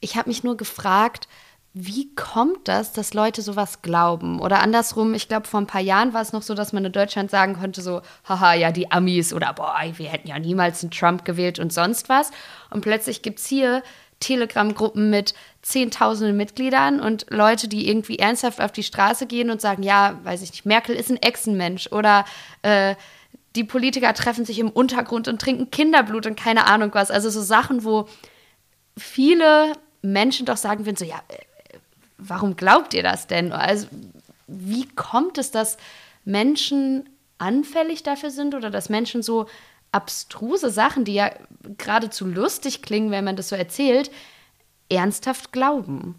[0.00, 1.28] Ich habe mich nur gefragt,
[1.74, 4.40] wie kommt das, dass Leute sowas glauben?
[4.40, 6.92] Oder andersrum, ich glaube, vor ein paar Jahren war es noch so, dass man in
[6.92, 10.90] Deutschland sagen konnte, so, haha, ja, die Amis oder boah, wir hätten ja niemals einen
[10.90, 12.30] Trump gewählt und sonst was.
[12.68, 13.82] Und plötzlich gibt es hier
[14.20, 19.82] Telegram-Gruppen mit Zehntausenden Mitgliedern und Leute, die irgendwie ernsthaft auf die Straße gehen und sagen,
[19.82, 22.24] ja, weiß ich nicht, Merkel ist ein Echsenmensch oder
[22.62, 22.96] äh,
[23.54, 27.10] die Politiker treffen sich im Untergrund und trinken Kinderblut und keine Ahnung was.
[27.10, 28.08] Also so Sachen, wo
[28.96, 31.78] viele Menschen doch sagen würden, so ja, äh,
[32.18, 33.52] warum glaubt ihr das denn?
[33.52, 33.86] Also
[34.46, 35.76] wie kommt es, dass
[36.24, 39.46] Menschen anfällig dafür sind oder dass Menschen so
[39.90, 41.30] abstruse Sachen, die ja
[41.76, 44.10] geradezu lustig klingen, wenn man das so erzählt,
[44.88, 46.14] ernsthaft glauben?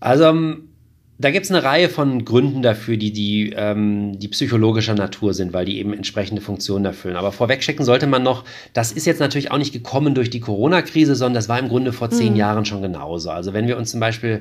[0.00, 0.75] Also ähm,
[1.18, 5.52] da gibt es eine Reihe von Gründen dafür, die, die, ähm, die psychologischer Natur sind,
[5.52, 7.16] weil die eben entsprechende Funktionen erfüllen.
[7.16, 11.14] Aber vorwegschicken sollte man noch, das ist jetzt natürlich auch nicht gekommen durch die Corona-Krise,
[11.14, 12.38] sondern das war im Grunde vor zehn mhm.
[12.38, 13.30] Jahren schon genauso.
[13.30, 14.40] Also wenn wir uns zum Beispiel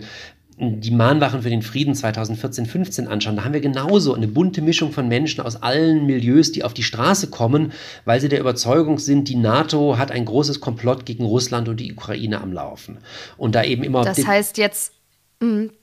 [0.58, 4.92] die Mahnwachen für den Frieden 2014, 15 anschauen, da haben wir genauso eine bunte Mischung
[4.94, 7.74] von Menschen aus allen Milieus, die auf die Straße kommen,
[8.06, 11.92] weil sie der Überzeugung sind, die NATO hat ein großes Komplott gegen Russland und die
[11.92, 13.00] Ukraine am Laufen.
[13.38, 14.04] Und da eben immer.
[14.04, 14.94] Das heißt jetzt.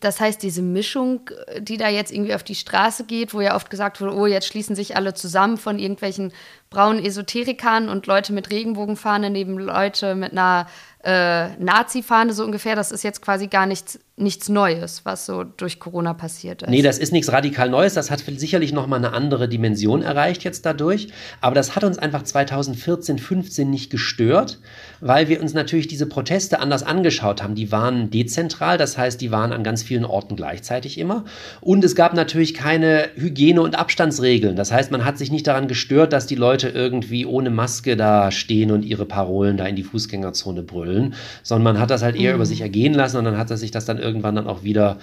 [0.00, 3.70] Das heißt, diese Mischung, die da jetzt irgendwie auf die Straße geht, wo ja oft
[3.70, 6.32] gesagt wurde, oh, jetzt schließen sich alle zusammen von irgendwelchen
[6.70, 10.66] braunen Esoterikern und Leute mit Regenbogenfahne neben Leute mit einer
[11.04, 15.80] äh, Nazi-Fahne so ungefähr, das ist jetzt quasi gar nichts, nichts Neues, was so durch
[15.80, 16.68] Corona passiert ist.
[16.68, 17.94] Nee, das ist nichts radikal Neues.
[17.94, 21.08] Das hat sicherlich nochmal eine andere Dimension erreicht jetzt dadurch.
[21.40, 24.58] Aber das hat uns einfach 2014, 15 nicht gestört,
[25.00, 27.54] weil wir uns natürlich diese Proteste anders angeschaut haben.
[27.54, 31.24] Die waren dezentral, das heißt, die waren an ganz vielen Orten gleichzeitig immer.
[31.62, 34.56] Und es gab natürlich keine Hygiene- und Abstandsregeln.
[34.56, 38.30] Das heißt, man hat sich nicht daran gestört, dass die Leute irgendwie ohne Maske da
[38.30, 42.32] stehen und ihre Parolen da in die Fußgängerzone brüllen, sondern man hat das halt eher
[42.32, 42.36] mhm.
[42.36, 44.98] über sich ergehen lassen und dann hat er sich das dann irgendwann dann auch wieder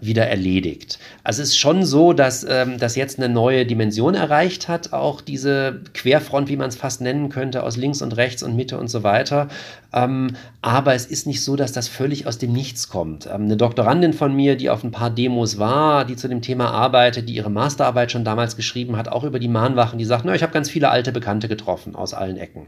[0.00, 0.98] wieder erledigt.
[1.22, 5.20] Also es ist schon so, dass ähm, das jetzt eine neue Dimension erreicht hat, auch
[5.20, 8.88] diese Querfront, wie man es fast nennen könnte, aus links und rechts und Mitte und
[8.88, 9.48] so weiter.
[9.92, 13.26] Ähm, aber es ist nicht so, dass das völlig aus dem Nichts kommt.
[13.26, 16.70] Ähm, eine Doktorandin von mir, die auf ein paar Demos war, die zu dem Thema
[16.70, 20.34] arbeitet, die ihre Masterarbeit schon damals geschrieben hat, auch über die Mahnwachen, die sagt, na,
[20.34, 22.66] ich habe ganz viele alte Bekannte getroffen aus allen Ecken.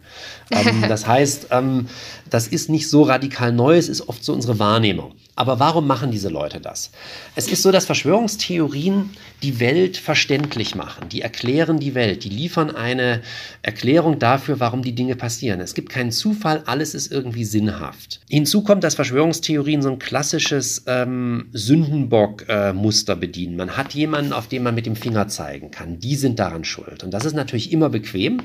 [0.51, 1.89] Ähm, das heißt, ähm,
[2.31, 5.13] das ist nicht so radikal neu, es ist oft so unsere Wahrnehmung.
[5.35, 6.93] Aber warum machen diese Leute das?
[7.35, 9.11] Es ist so, dass Verschwörungstheorien
[9.43, 11.09] die Welt verständlich machen.
[11.11, 12.25] Die erklären die Welt.
[12.25, 13.21] Die liefern eine
[13.63, 15.61] Erklärung dafür, warum die Dinge passieren.
[15.61, 18.21] Es gibt keinen Zufall, alles ist irgendwie sinnhaft.
[18.31, 23.57] Hinzu kommt, dass Verschwörungstheorien so ein klassisches ähm, Sündenbock-Muster äh, bedienen.
[23.57, 25.99] Man hat jemanden, auf den man mit dem Finger zeigen kann.
[26.01, 27.05] Die sind daran schuld.
[27.05, 28.41] Und das ist natürlich immer bequem,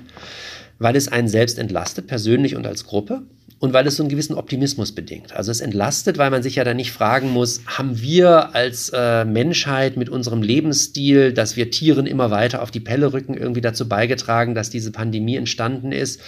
[0.80, 3.24] weil es einen selbst entlastet, persönlich und als Gruppe
[3.62, 5.34] und weil es so einen gewissen Optimismus bedingt.
[5.34, 9.24] Also es entlastet, weil man sich ja dann nicht fragen muss, haben wir als äh,
[9.24, 13.88] Menschheit mit unserem Lebensstil, dass wir Tieren immer weiter auf die Pelle rücken, irgendwie dazu
[13.88, 16.20] beigetragen, dass diese Pandemie entstanden ist?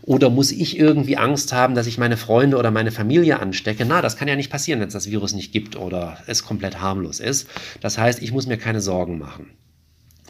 [0.00, 3.84] Oder muss ich irgendwie Angst haben, dass ich meine Freunde oder meine Familie anstecke?
[3.84, 6.80] Na, das kann ja nicht passieren, wenn es das Virus nicht gibt oder es komplett
[6.80, 7.48] harmlos ist.
[7.82, 9.50] Das heißt, ich muss mir keine Sorgen machen.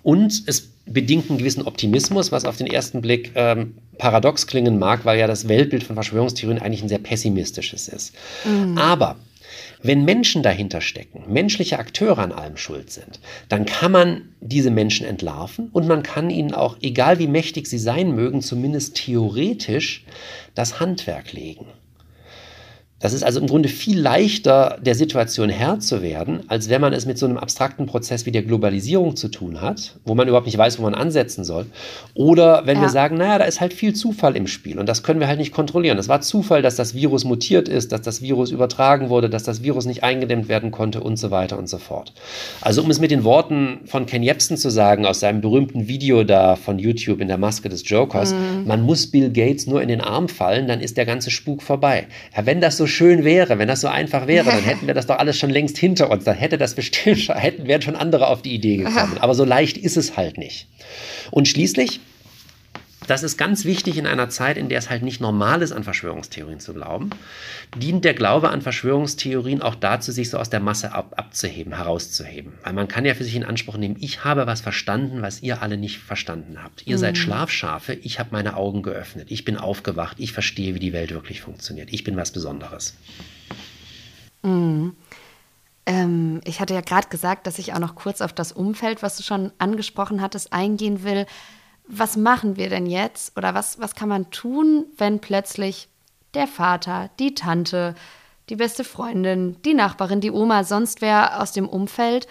[0.09, 5.05] Und es bedingt einen gewissen Optimismus, was auf den ersten Blick ähm, paradox klingen mag,
[5.05, 8.15] weil ja das Weltbild von Verschwörungstheorien eigentlich ein sehr pessimistisches ist.
[8.47, 8.79] Mhm.
[8.79, 9.17] Aber
[9.83, 15.07] wenn Menschen dahinter stecken, menschliche Akteure an allem schuld sind, dann kann man diese Menschen
[15.07, 20.07] entlarven und man kann ihnen auch, egal wie mächtig sie sein mögen, zumindest theoretisch
[20.55, 21.67] das Handwerk legen.
[23.01, 26.93] Das ist also im Grunde viel leichter, der Situation Herr zu werden, als wenn man
[26.93, 30.47] es mit so einem abstrakten Prozess wie der Globalisierung zu tun hat, wo man überhaupt
[30.47, 31.67] nicht weiß, wo man ansetzen soll.
[32.15, 32.83] Oder wenn ja.
[32.83, 35.39] wir sagen, naja, da ist halt viel Zufall im Spiel und das können wir halt
[35.39, 35.97] nicht kontrollieren.
[35.97, 39.63] Es war Zufall, dass das Virus mutiert ist, dass das Virus übertragen wurde, dass das
[39.63, 42.13] Virus nicht eingedämmt werden konnte und so weiter und so fort.
[42.61, 46.25] Also um es mit den Worten von Ken Jebsen zu sagen, aus seinem berühmten Video
[46.25, 48.67] da von YouTube in der Maske des Jokers, mhm.
[48.67, 52.09] man muss Bill Gates nur in den Arm fallen, dann ist der ganze Spuk vorbei.
[52.37, 55.07] Ja, wenn das so schön wäre, wenn das so einfach wäre, dann hätten wir das
[55.07, 56.25] doch alles schon längst hinter uns.
[56.25, 59.17] Dann hätte das bestimmt, schon, hätten, wären schon andere auf die Idee gekommen.
[59.21, 60.67] Aber so leicht ist es halt nicht.
[61.31, 62.01] Und schließlich,
[63.09, 65.83] das ist ganz wichtig in einer Zeit, in der es halt nicht normal ist, an
[65.83, 67.11] Verschwörungstheorien zu glauben,
[67.75, 72.53] dient der Glaube an Verschwörungstheorien auch dazu, sich so aus der Masse ab, abzuheben, herauszuheben.
[72.63, 75.63] Weil man kann ja für sich in Anspruch nehmen, ich habe was verstanden, was ihr
[75.63, 76.87] alle nicht verstanden habt.
[76.87, 77.01] Ihr mhm.
[77.01, 81.11] seid Schlafschafe, ich habe meine Augen geöffnet, ich bin aufgewacht, ich verstehe, wie die Welt
[81.11, 81.89] wirklich funktioniert.
[81.93, 82.95] Ich bin was Besonderes.
[84.43, 84.95] Mhm.
[85.87, 89.17] Ähm, ich hatte ja gerade gesagt, dass ich auch noch kurz auf das Umfeld, was
[89.17, 91.25] du schon angesprochen hattest, eingehen will
[91.89, 95.89] was machen wir denn jetzt oder was, was kann man tun, wenn plötzlich
[96.35, 97.95] der Vater, die Tante,
[98.51, 102.29] die beste Freundin, die Nachbarin, die Oma, sonst wer aus dem Umfeld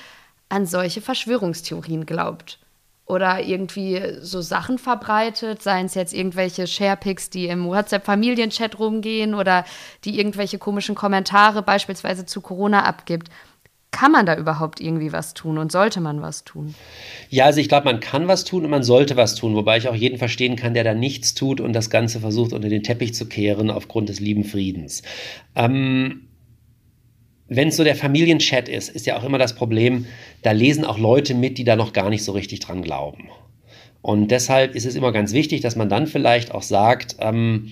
[0.50, 2.60] an solche Verschwörungstheorien glaubt?
[3.06, 9.64] Oder irgendwie so Sachen verbreitet, seien es jetzt irgendwelche Sharepics, die im WhatsApp-Familienchat rumgehen oder
[10.04, 13.30] die irgendwelche komischen Kommentare beispielsweise zu Corona abgibt
[13.92, 16.76] kann man da überhaupt irgendwie was tun und sollte man was tun?
[17.30, 19.88] Ja, also ich glaube, man kann was tun und man sollte was tun, wobei ich
[19.88, 23.14] auch jeden verstehen kann, der da nichts tut und das Ganze versucht unter den Teppich
[23.14, 25.04] zu kehren aufgrund des lieben Friedens.
[25.56, 26.28] Ähm,
[27.48, 30.06] wenn es so der Familienchat ist, ist ja auch immer das Problem,
[30.42, 33.30] da lesen auch Leute mit, die da noch gar nicht so richtig dran glauben.
[34.02, 37.72] Und deshalb ist es immer ganz wichtig, dass man dann vielleicht auch sagt, ähm,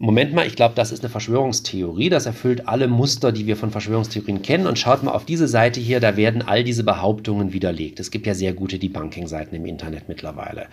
[0.00, 2.08] Moment mal, ich glaube, das ist eine Verschwörungstheorie.
[2.08, 4.68] Das erfüllt alle Muster, die wir von Verschwörungstheorien kennen.
[4.68, 7.98] Und schaut mal auf diese Seite hier, da werden all diese Behauptungen widerlegt.
[7.98, 10.66] Es gibt ja sehr gute Debunking-Seiten im Internet mittlerweile.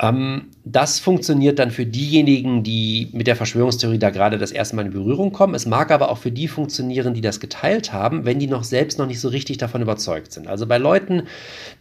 [0.00, 4.86] Ähm, das funktioniert dann für diejenigen, die mit der Verschwörungstheorie da gerade das erste Mal
[4.86, 5.54] in Berührung kommen.
[5.54, 8.98] Es mag aber auch für die funktionieren, die das geteilt haben, wenn die noch selbst
[8.98, 10.48] noch nicht so richtig davon überzeugt sind.
[10.48, 11.22] Also bei Leuten,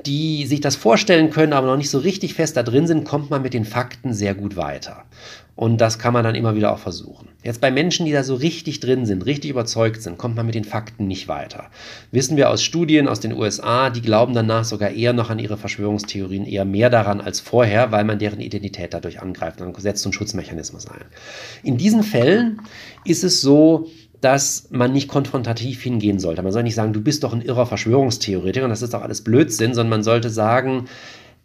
[0.06, 3.32] die sich das vorstellen können, aber noch nicht so richtig fest da drin sind, kommt
[3.32, 5.06] man mit den Fakten sehr gut weiter.
[5.58, 7.30] Und das kann man dann immer wieder auch versuchen.
[7.43, 10.54] Jetzt bei Menschen, die da so richtig drin sind, richtig überzeugt sind, kommt man mit
[10.54, 11.72] den Fakten nicht weiter.
[12.12, 15.58] Wissen wir aus Studien aus den USA, die glauben danach sogar eher noch an ihre
[15.58, 19.60] Verschwörungstheorien, eher mehr daran als vorher, weil man deren Identität dadurch angreift.
[19.60, 21.06] Dann setzt so ein Schutzmechanismus ein.
[21.63, 22.62] In diesen Fällen
[23.04, 23.88] ist es so,
[24.22, 26.43] dass man nicht konfrontativ hingehen sollte.
[26.43, 29.24] Man soll nicht sagen, du bist doch ein irrer Verschwörungstheoretiker und das ist doch alles
[29.24, 30.86] Blödsinn, sondern man sollte sagen,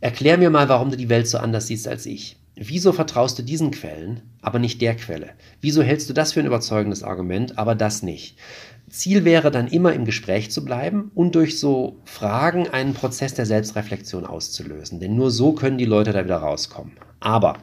[0.02, 2.36] erklär mir mal, warum du die Welt so anders siehst als ich.
[2.54, 5.30] Wieso vertraust du diesen Quellen, aber nicht der Quelle?
[5.60, 8.36] Wieso hältst du das für ein überzeugendes Argument, aber das nicht?
[8.90, 13.46] Ziel wäre dann immer im Gespräch zu bleiben und durch so Fragen einen Prozess der
[13.46, 15.00] Selbstreflexion auszulösen.
[15.00, 16.92] Denn nur so können die Leute da wieder rauskommen.
[17.18, 17.56] Aber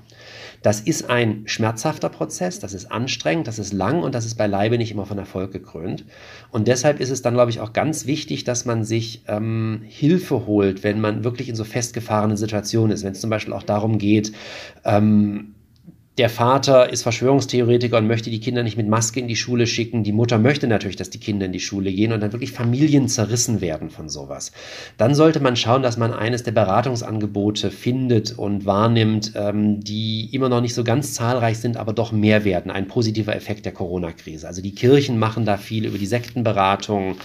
[0.62, 4.78] das ist ein schmerzhafter Prozess, das ist anstrengend, das ist lang und das ist beileibe
[4.78, 6.06] nicht immer von Erfolg gekrönt.
[6.52, 10.46] Und deshalb ist es dann, glaube ich, auch ganz wichtig, dass man sich ähm, Hilfe
[10.46, 13.04] holt, wenn man wirklich in so festgefahrenen Situationen ist.
[13.04, 14.34] Wenn es zum Beispiel auch darum geht,
[14.84, 15.56] ähm,
[16.20, 20.04] der Vater ist Verschwörungstheoretiker und möchte die Kinder nicht mit Maske in die Schule schicken.
[20.04, 23.08] Die Mutter möchte natürlich, dass die Kinder in die Schule gehen und dann wirklich Familien
[23.08, 24.52] zerrissen werden von sowas.
[24.98, 30.50] Dann sollte man schauen, dass man eines der Beratungsangebote findet und wahrnimmt, ähm, die immer
[30.50, 32.70] noch nicht so ganz zahlreich sind, aber doch mehr werden.
[32.70, 34.46] Ein positiver Effekt der Corona-Krise.
[34.46, 37.16] Also die Kirchen machen da viel über die Sektenberatung.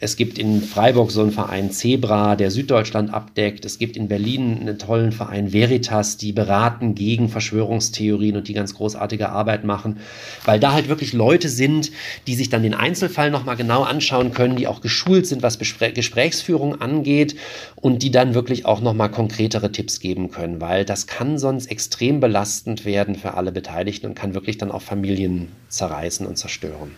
[0.00, 3.64] Es gibt in Freiburg so einen Verein Zebra, der Süddeutschland abdeckt.
[3.64, 8.74] Es gibt in Berlin einen tollen Verein Veritas, die beraten gegen Verschwörungstheorien und die ganz
[8.74, 9.98] großartige Arbeit machen,
[10.44, 11.90] weil da halt wirklich Leute sind,
[12.28, 15.90] die sich dann den Einzelfall nochmal genau anschauen können, die auch geschult sind, was Bespr
[15.90, 17.34] Gesprächsführung angeht
[17.74, 22.20] und die dann wirklich auch nochmal konkretere Tipps geben können, weil das kann sonst extrem
[22.20, 26.94] belastend werden für alle Beteiligten und kann wirklich dann auch Familien zerreißen und zerstören.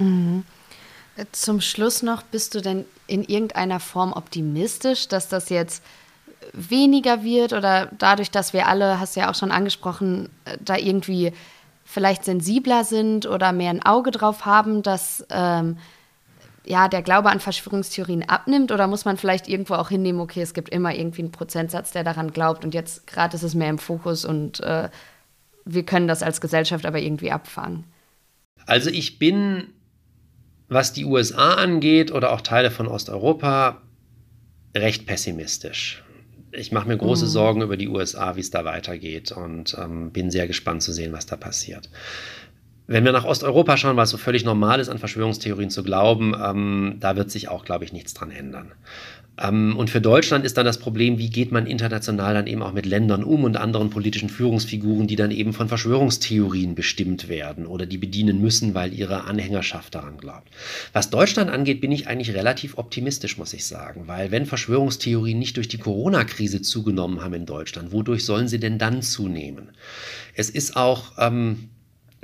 [0.00, 0.44] Mhm.
[1.32, 5.82] Zum Schluss noch, bist du denn in irgendeiner Form optimistisch, dass das jetzt
[6.52, 10.76] weniger wird oder dadurch, dass wir alle, hast du ja auch schon angesprochen, äh, da
[10.76, 11.32] irgendwie
[11.84, 15.78] vielleicht sensibler sind oder mehr ein Auge drauf haben, dass ähm,
[16.64, 20.52] ja, der Glaube an Verschwörungstheorien abnimmt oder muss man vielleicht irgendwo auch hinnehmen, okay, es
[20.52, 23.78] gibt immer irgendwie einen Prozentsatz, der daran glaubt und jetzt gerade ist es mehr im
[23.78, 24.90] Fokus und äh,
[25.64, 27.84] wir können das als Gesellschaft aber irgendwie abfangen?
[28.66, 29.68] Also ich bin
[30.68, 33.82] was die USA angeht oder auch Teile von Osteuropa,
[34.76, 36.04] recht pessimistisch.
[36.52, 37.30] Ich mache mir große mhm.
[37.30, 41.12] Sorgen über die USA, wie es da weitergeht und ähm, bin sehr gespannt zu sehen,
[41.12, 41.90] was da passiert.
[42.86, 46.96] Wenn wir nach Osteuropa schauen, was so völlig normal ist, an Verschwörungstheorien zu glauben, ähm,
[47.00, 48.72] da wird sich auch, glaube ich, nichts dran ändern.
[49.40, 52.72] Ähm, und für Deutschland ist dann das Problem, wie geht man international dann eben auch
[52.72, 57.86] mit Ländern um und anderen politischen Führungsfiguren, die dann eben von Verschwörungstheorien bestimmt werden oder
[57.86, 60.48] die bedienen müssen, weil ihre Anhängerschaft daran glaubt.
[60.92, 65.56] Was Deutschland angeht, bin ich eigentlich relativ optimistisch, muss ich sagen, weil wenn Verschwörungstheorien nicht
[65.56, 69.70] durch die Corona-Krise zugenommen haben in Deutschland, wodurch sollen sie denn dann zunehmen?
[70.34, 71.70] Es ist auch ähm,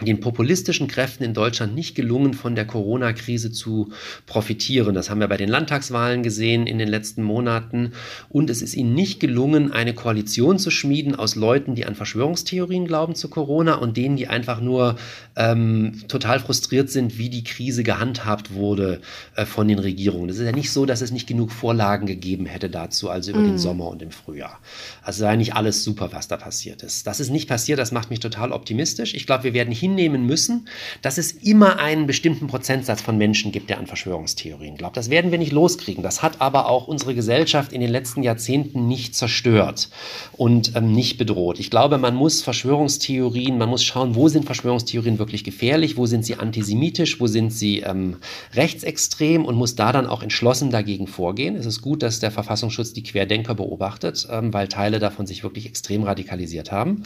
[0.00, 3.92] den populistischen Kräften in Deutschland nicht gelungen, von der Corona-Krise zu
[4.26, 4.94] profitieren.
[4.94, 7.92] Das haben wir bei den Landtagswahlen gesehen in den letzten Monaten.
[8.28, 12.86] Und es ist ihnen nicht gelungen, eine Koalition zu schmieden aus Leuten, die an Verschwörungstheorien
[12.86, 14.96] glauben zu Corona und denen, die einfach nur
[15.36, 19.00] ähm, total frustriert sind, wie die Krise gehandhabt wurde
[19.36, 20.28] äh, von den Regierungen.
[20.28, 23.40] Es ist ja nicht so, dass es nicht genug Vorlagen gegeben hätte dazu, also über
[23.40, 23.44] mm.
[23.44, 23.58] den mhm.
[23.58, 24.58] Sommer und im Frühjahr.
[25.02, 27.06] Also sei nicht alles super, was da passiert ist.
[27.06, 29.14] Das ist nicht passiert, das macht mich total optimistisch.
[29.14, 30.66] Ich glaube, wir werden hinnehmen müssen,
[31.02, 34.96] dass es immer einen bestimmten Prozentsatz von Menschen gibt, der an Verschwörungstheorien glaubt.
[34.96, 36.02] Das werden wir nicht loskriegen.
[36.02, 39.90] Das hat aber auch unsere Gesellschaft in den letzten Jahrzehnten nicht zerstört
[40.32, 41.60] und ähm, nicht bedroht.
[41.60, 46.24] Ich glaube, man muss Verschwörungstheorien, man muss schauen, wo sind Verschwörungstheorien wirklich gefährlich, wo sind
[46.24, 48.16] sie antisemitisch, wo sind sie ähm,
[48.54, 51.56] rechtsextrem und muss da dann auch entschlossen dagegen vorgehen.
[51.56, 55.66] Es ist gut, dass der Verfassungsschutz die Querdenker beobachtet, ähm, weil Teile davon sich wirklich
[55.66, 57.04] extrem radikalisiert haben.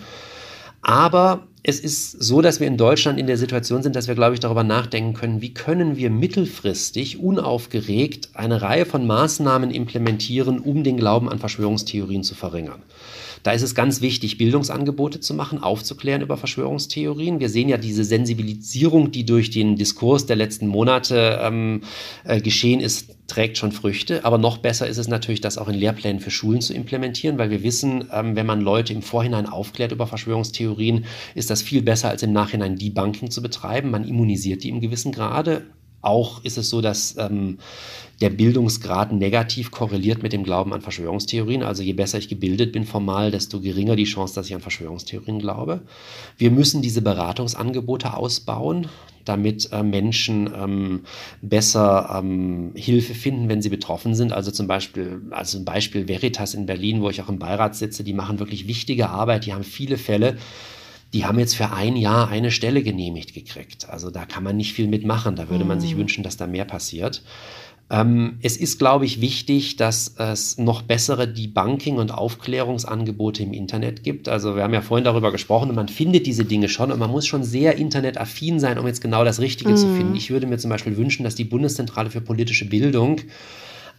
[0.82, 4.34] Aber es ist so, dass wir in Deutschland in der Situation sind, dass wir, glaube
[4.34, 10.84] ich, darüber nachdenken können, wie können wir mittelfristig unaufgeregt eine Reihe von Maßnahmen implementieren, um
[10.84, 12.82] den Glauben an Verschwörungstheorien zu verringern.
[13.48, 17.40] Da ist es ganz wichtig, Bildungsangebote zu machen, aufzuklären über Verschwörungstheorien.
[17.40, 21.80] Wir sehen ja diese Sensibilisierung, die durch den Diskurs der letzten Monate ähm,
[22.24, 24.26] äh, geschehen ist, trägt schon Früchte.
[24.26, 27.48] Aber noch besser ist es natürlich, das auch in Lehrplänen für Schulen zu implementieren, weil
[27.48, 32.10] wir wissen, ähm, wenn man Leute im Vorhinein aufklärt über Verschwörungstheorien, ist das viel besser,
[32.10, 33.90] als im Nachhinein Debunking zu betreiben.
[33.90, 35.62] Man immunisiert die im gewissen Grade.
[36.00, 37.58] Auch ist es so, dass ähm,
[38.20, 41.62] der Bildungsgrad negativ korreliert mit dem Glauben an Verschwörungstheorien.
[41.62, 45.38] Also je besser ich gebildet bin formal, desto geringer die Chance, dass ich an Verschwörungstheorien
[45.38, 45.82] glaube.
[46.36, 48.88] Wir müssen diese Beratungsangebote ausbauen,
[49.24, 51.00] damit äh, Menschen ähm,
[51.42, 54.32] besser ähm, Hilfe finden, wenn sie betroffen sind.
[54.32, 58.04] Also zum Beispiel, also ein Beispiel Veritas in Berlin, wo ich auch im Beirat sitze,
[58.04, 60.38] die machen wirklich wichtige Arbeit, die haben viele Fälle
[61.12, 63.88] die haben jetzt für ein Jahr eine Stelle genehmigt gekriegt.
[63.88, 65.36] Also da kann man nicht viel mitmachen.
[65.36, 66.00] Da würde man sich mhm.
[66.00, 67.22] wünschen, dass da mehr passiert.
[67.90, 74.04] Ähm, es ist, glaube ich, wichtig, dass es noch bessere Debunking- und Aufklärungsangebote im Internet
[74.04, 74.28] gibt.
[74.28, 77.10] Also wir haben ja vorhin darüber gesprochen und man findet diese Dinge schon und man
[77.10, 79.76] muss schon sehr internetaffin sein, um jetzt genau das Richtige mm.
[79.76, 80.10] zu finden.
[80.10, 80.16] Mhm.
[80.16, 83.22] Ich würde mir zum Beispiel wünschen, dass die Bundeszentrale für politische Bildung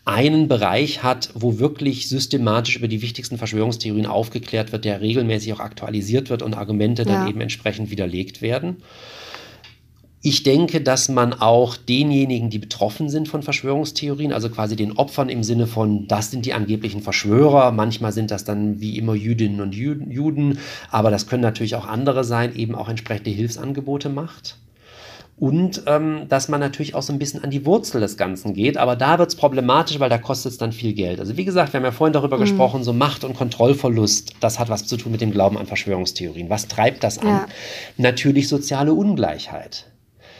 [0.09, 5.59] einen Bereich hat, wo wirklich systematisch über die wichtigsten Verschwörungstheorien aufgeklärt wird, der regelmäßig auch
[5.59, 7.09] aktualisiert wird und Argumente ja.
[7.09, 8.77] dann eben entsprechend widerlegt werden.
[10.21, 15.29] Ich denke, dass man auch denjenigen, die betroffen sind von Verschwörungstheorien, also quasi den Opfern
[15.29, 19.61] im Sinne von, das sind die angeblichen Verschwörer, manchmal sind das dann wie immer Jüdinnen
[19.61, 20.57] und Juden,
[20.91, 24.57] aber das können natürlich auch andere sein, eben auch entsprechende Hilfsangebote macht.
[25.39, 28.77] Und ähm, dass man natürlich auch so ein bisschen an die Wurzel des Ganzen geht.
[28.77, 31.19] Aber da wird es problematisch, weil da kostet es dann viel Geld.
[31.19, 32.41] Also wie gesagt, wir haben ja vorhin darüber mhm.
[32.41, 36.49] gesprochen, so Macht- und Kontrollverlust, das hat was zu tun mit dem Glauben an Verschwörungstheorien.
[36.49, 37.27] Was treibt das an?
[37.27, 37.47] Ja.
[37.97, 39.85] Natürlich soziale Ungleichheit.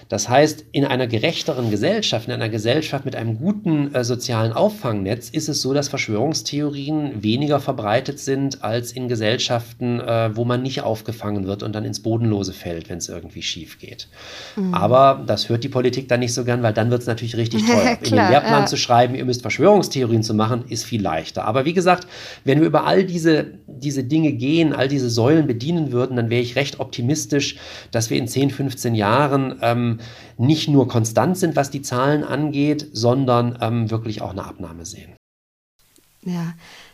[0.09, 5.29] Das heißt, in einer gerechteren Gesellschaft, in einer Gesellschaft mit einem guten äh, sozialen Auffangnetz,
[5.29, 10.81] ist es so, dass Verschwörungstheorien weniger verbreitet sind als in Gesellschaften, äh, wo man nicht
[10.81, 14.07] aufgefangen wird und dann ins Bodenlose fällt, wenn es irgendwie schief geht.
[14.55, 14.73] Mhm.
[14.73, 17.65] Aber das hört die Politik dann nicht so gern, weil dann wird es natürlich richtig
[17.67, 17.99] teuer.
[18.01, 18.65] In den Lehrplan ja.
[18.65, 21.45] zu schreiben, ihr müsst Verschwörungstheorien zu machen, ist viel leichter.
[21.45, 22.07] Aber wie gesagt,
[22.45, 26.41] wenn wir über all diese, diese Dinge gehen, all diese Säulen bedienen würden, dann wäre
[26.41, 27.57] ich recht optimistisch,
[27.91, 32.87] dass wir in 10, 15 Jahren ähm, nicht nur konstant sind, was die Zahlen angeht,
[32.93, 35.15] sondern ähm, wirklich auch eine Abnahme sehen.
[36.23, 36.53] Ja,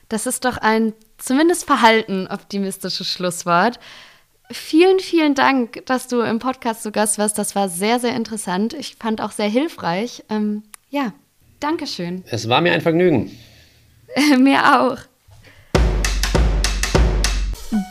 [0.09, 3.79] das ist doch ein zumindest verhalten optimistisches Schlusswort.
[4.51, 7.37] Vielen, vielen Dank, dass du im Podcast zu Gast warst.
[7.37, 8.73] Das war sehr, sehr interessant.
[8.73, 10.23] Ich fand auch sehr hilfreich.
[10.29, 11.13] Ähm, ja,
[11.59, 12.23] Dankeschön.
[12.27, 13.31] Es war mir ein Vergnügen.
[14.37, 14.97] mir auch.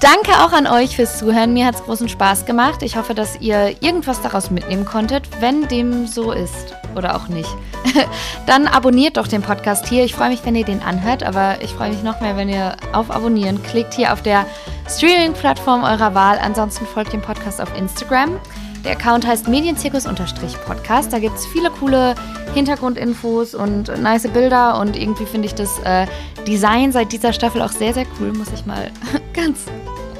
[0.01, 1.53] Danke auch an euch fürs Zuhören.
[1.53, 2.83] Mir hat es großen Spaß gemacht.
[2.83, 5.29] Ich hoffe, dass ihr irgendwas daraus mitnehmen konntet.
[5.41, 7.51] Wenn dem so ist oder auch nicht,
[8.47, 10.05] dann abonniert doch den Podcast hier.
[10.05, 12.77] Ich freue mich, wenn ihr den anhört, aber ich freue mich noch mehr, wenn ihr
[12.93, 14.47] auf Abonnieren klickt hier auf der
[14.89, 16.39] Streaming-Plattform eurer Wahl.
[16.39, 18.41] Ansonsten folgt dem Podcast auf Instagram.
[18.85, 21.13] Der Account heißt Medienzirkus-Podcast.
[21.13, 22.15] Da gibt es viele coole
[22.55, 26.07] Hintergrundinfos und nice Bilder und irgendwie finde ich das äh,
[26.47, 28.91] Design seit dieser Staffel auch sehr, sehr cool, muss ich mal
[29.33, 29.65] ganz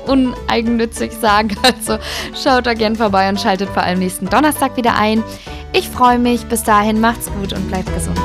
[0.07, 1.57] uneigennützig sagen.
[1.63, 1.99] Also
[2.35, 5.23] schaut da gern vorbei und schaltet vor allem nächsten Donnerstag wieder ein.
[5.73, 6.47] Ich freue mich.
[6.47, 8.21] Bis dahin macht's gut und bleibt gesund.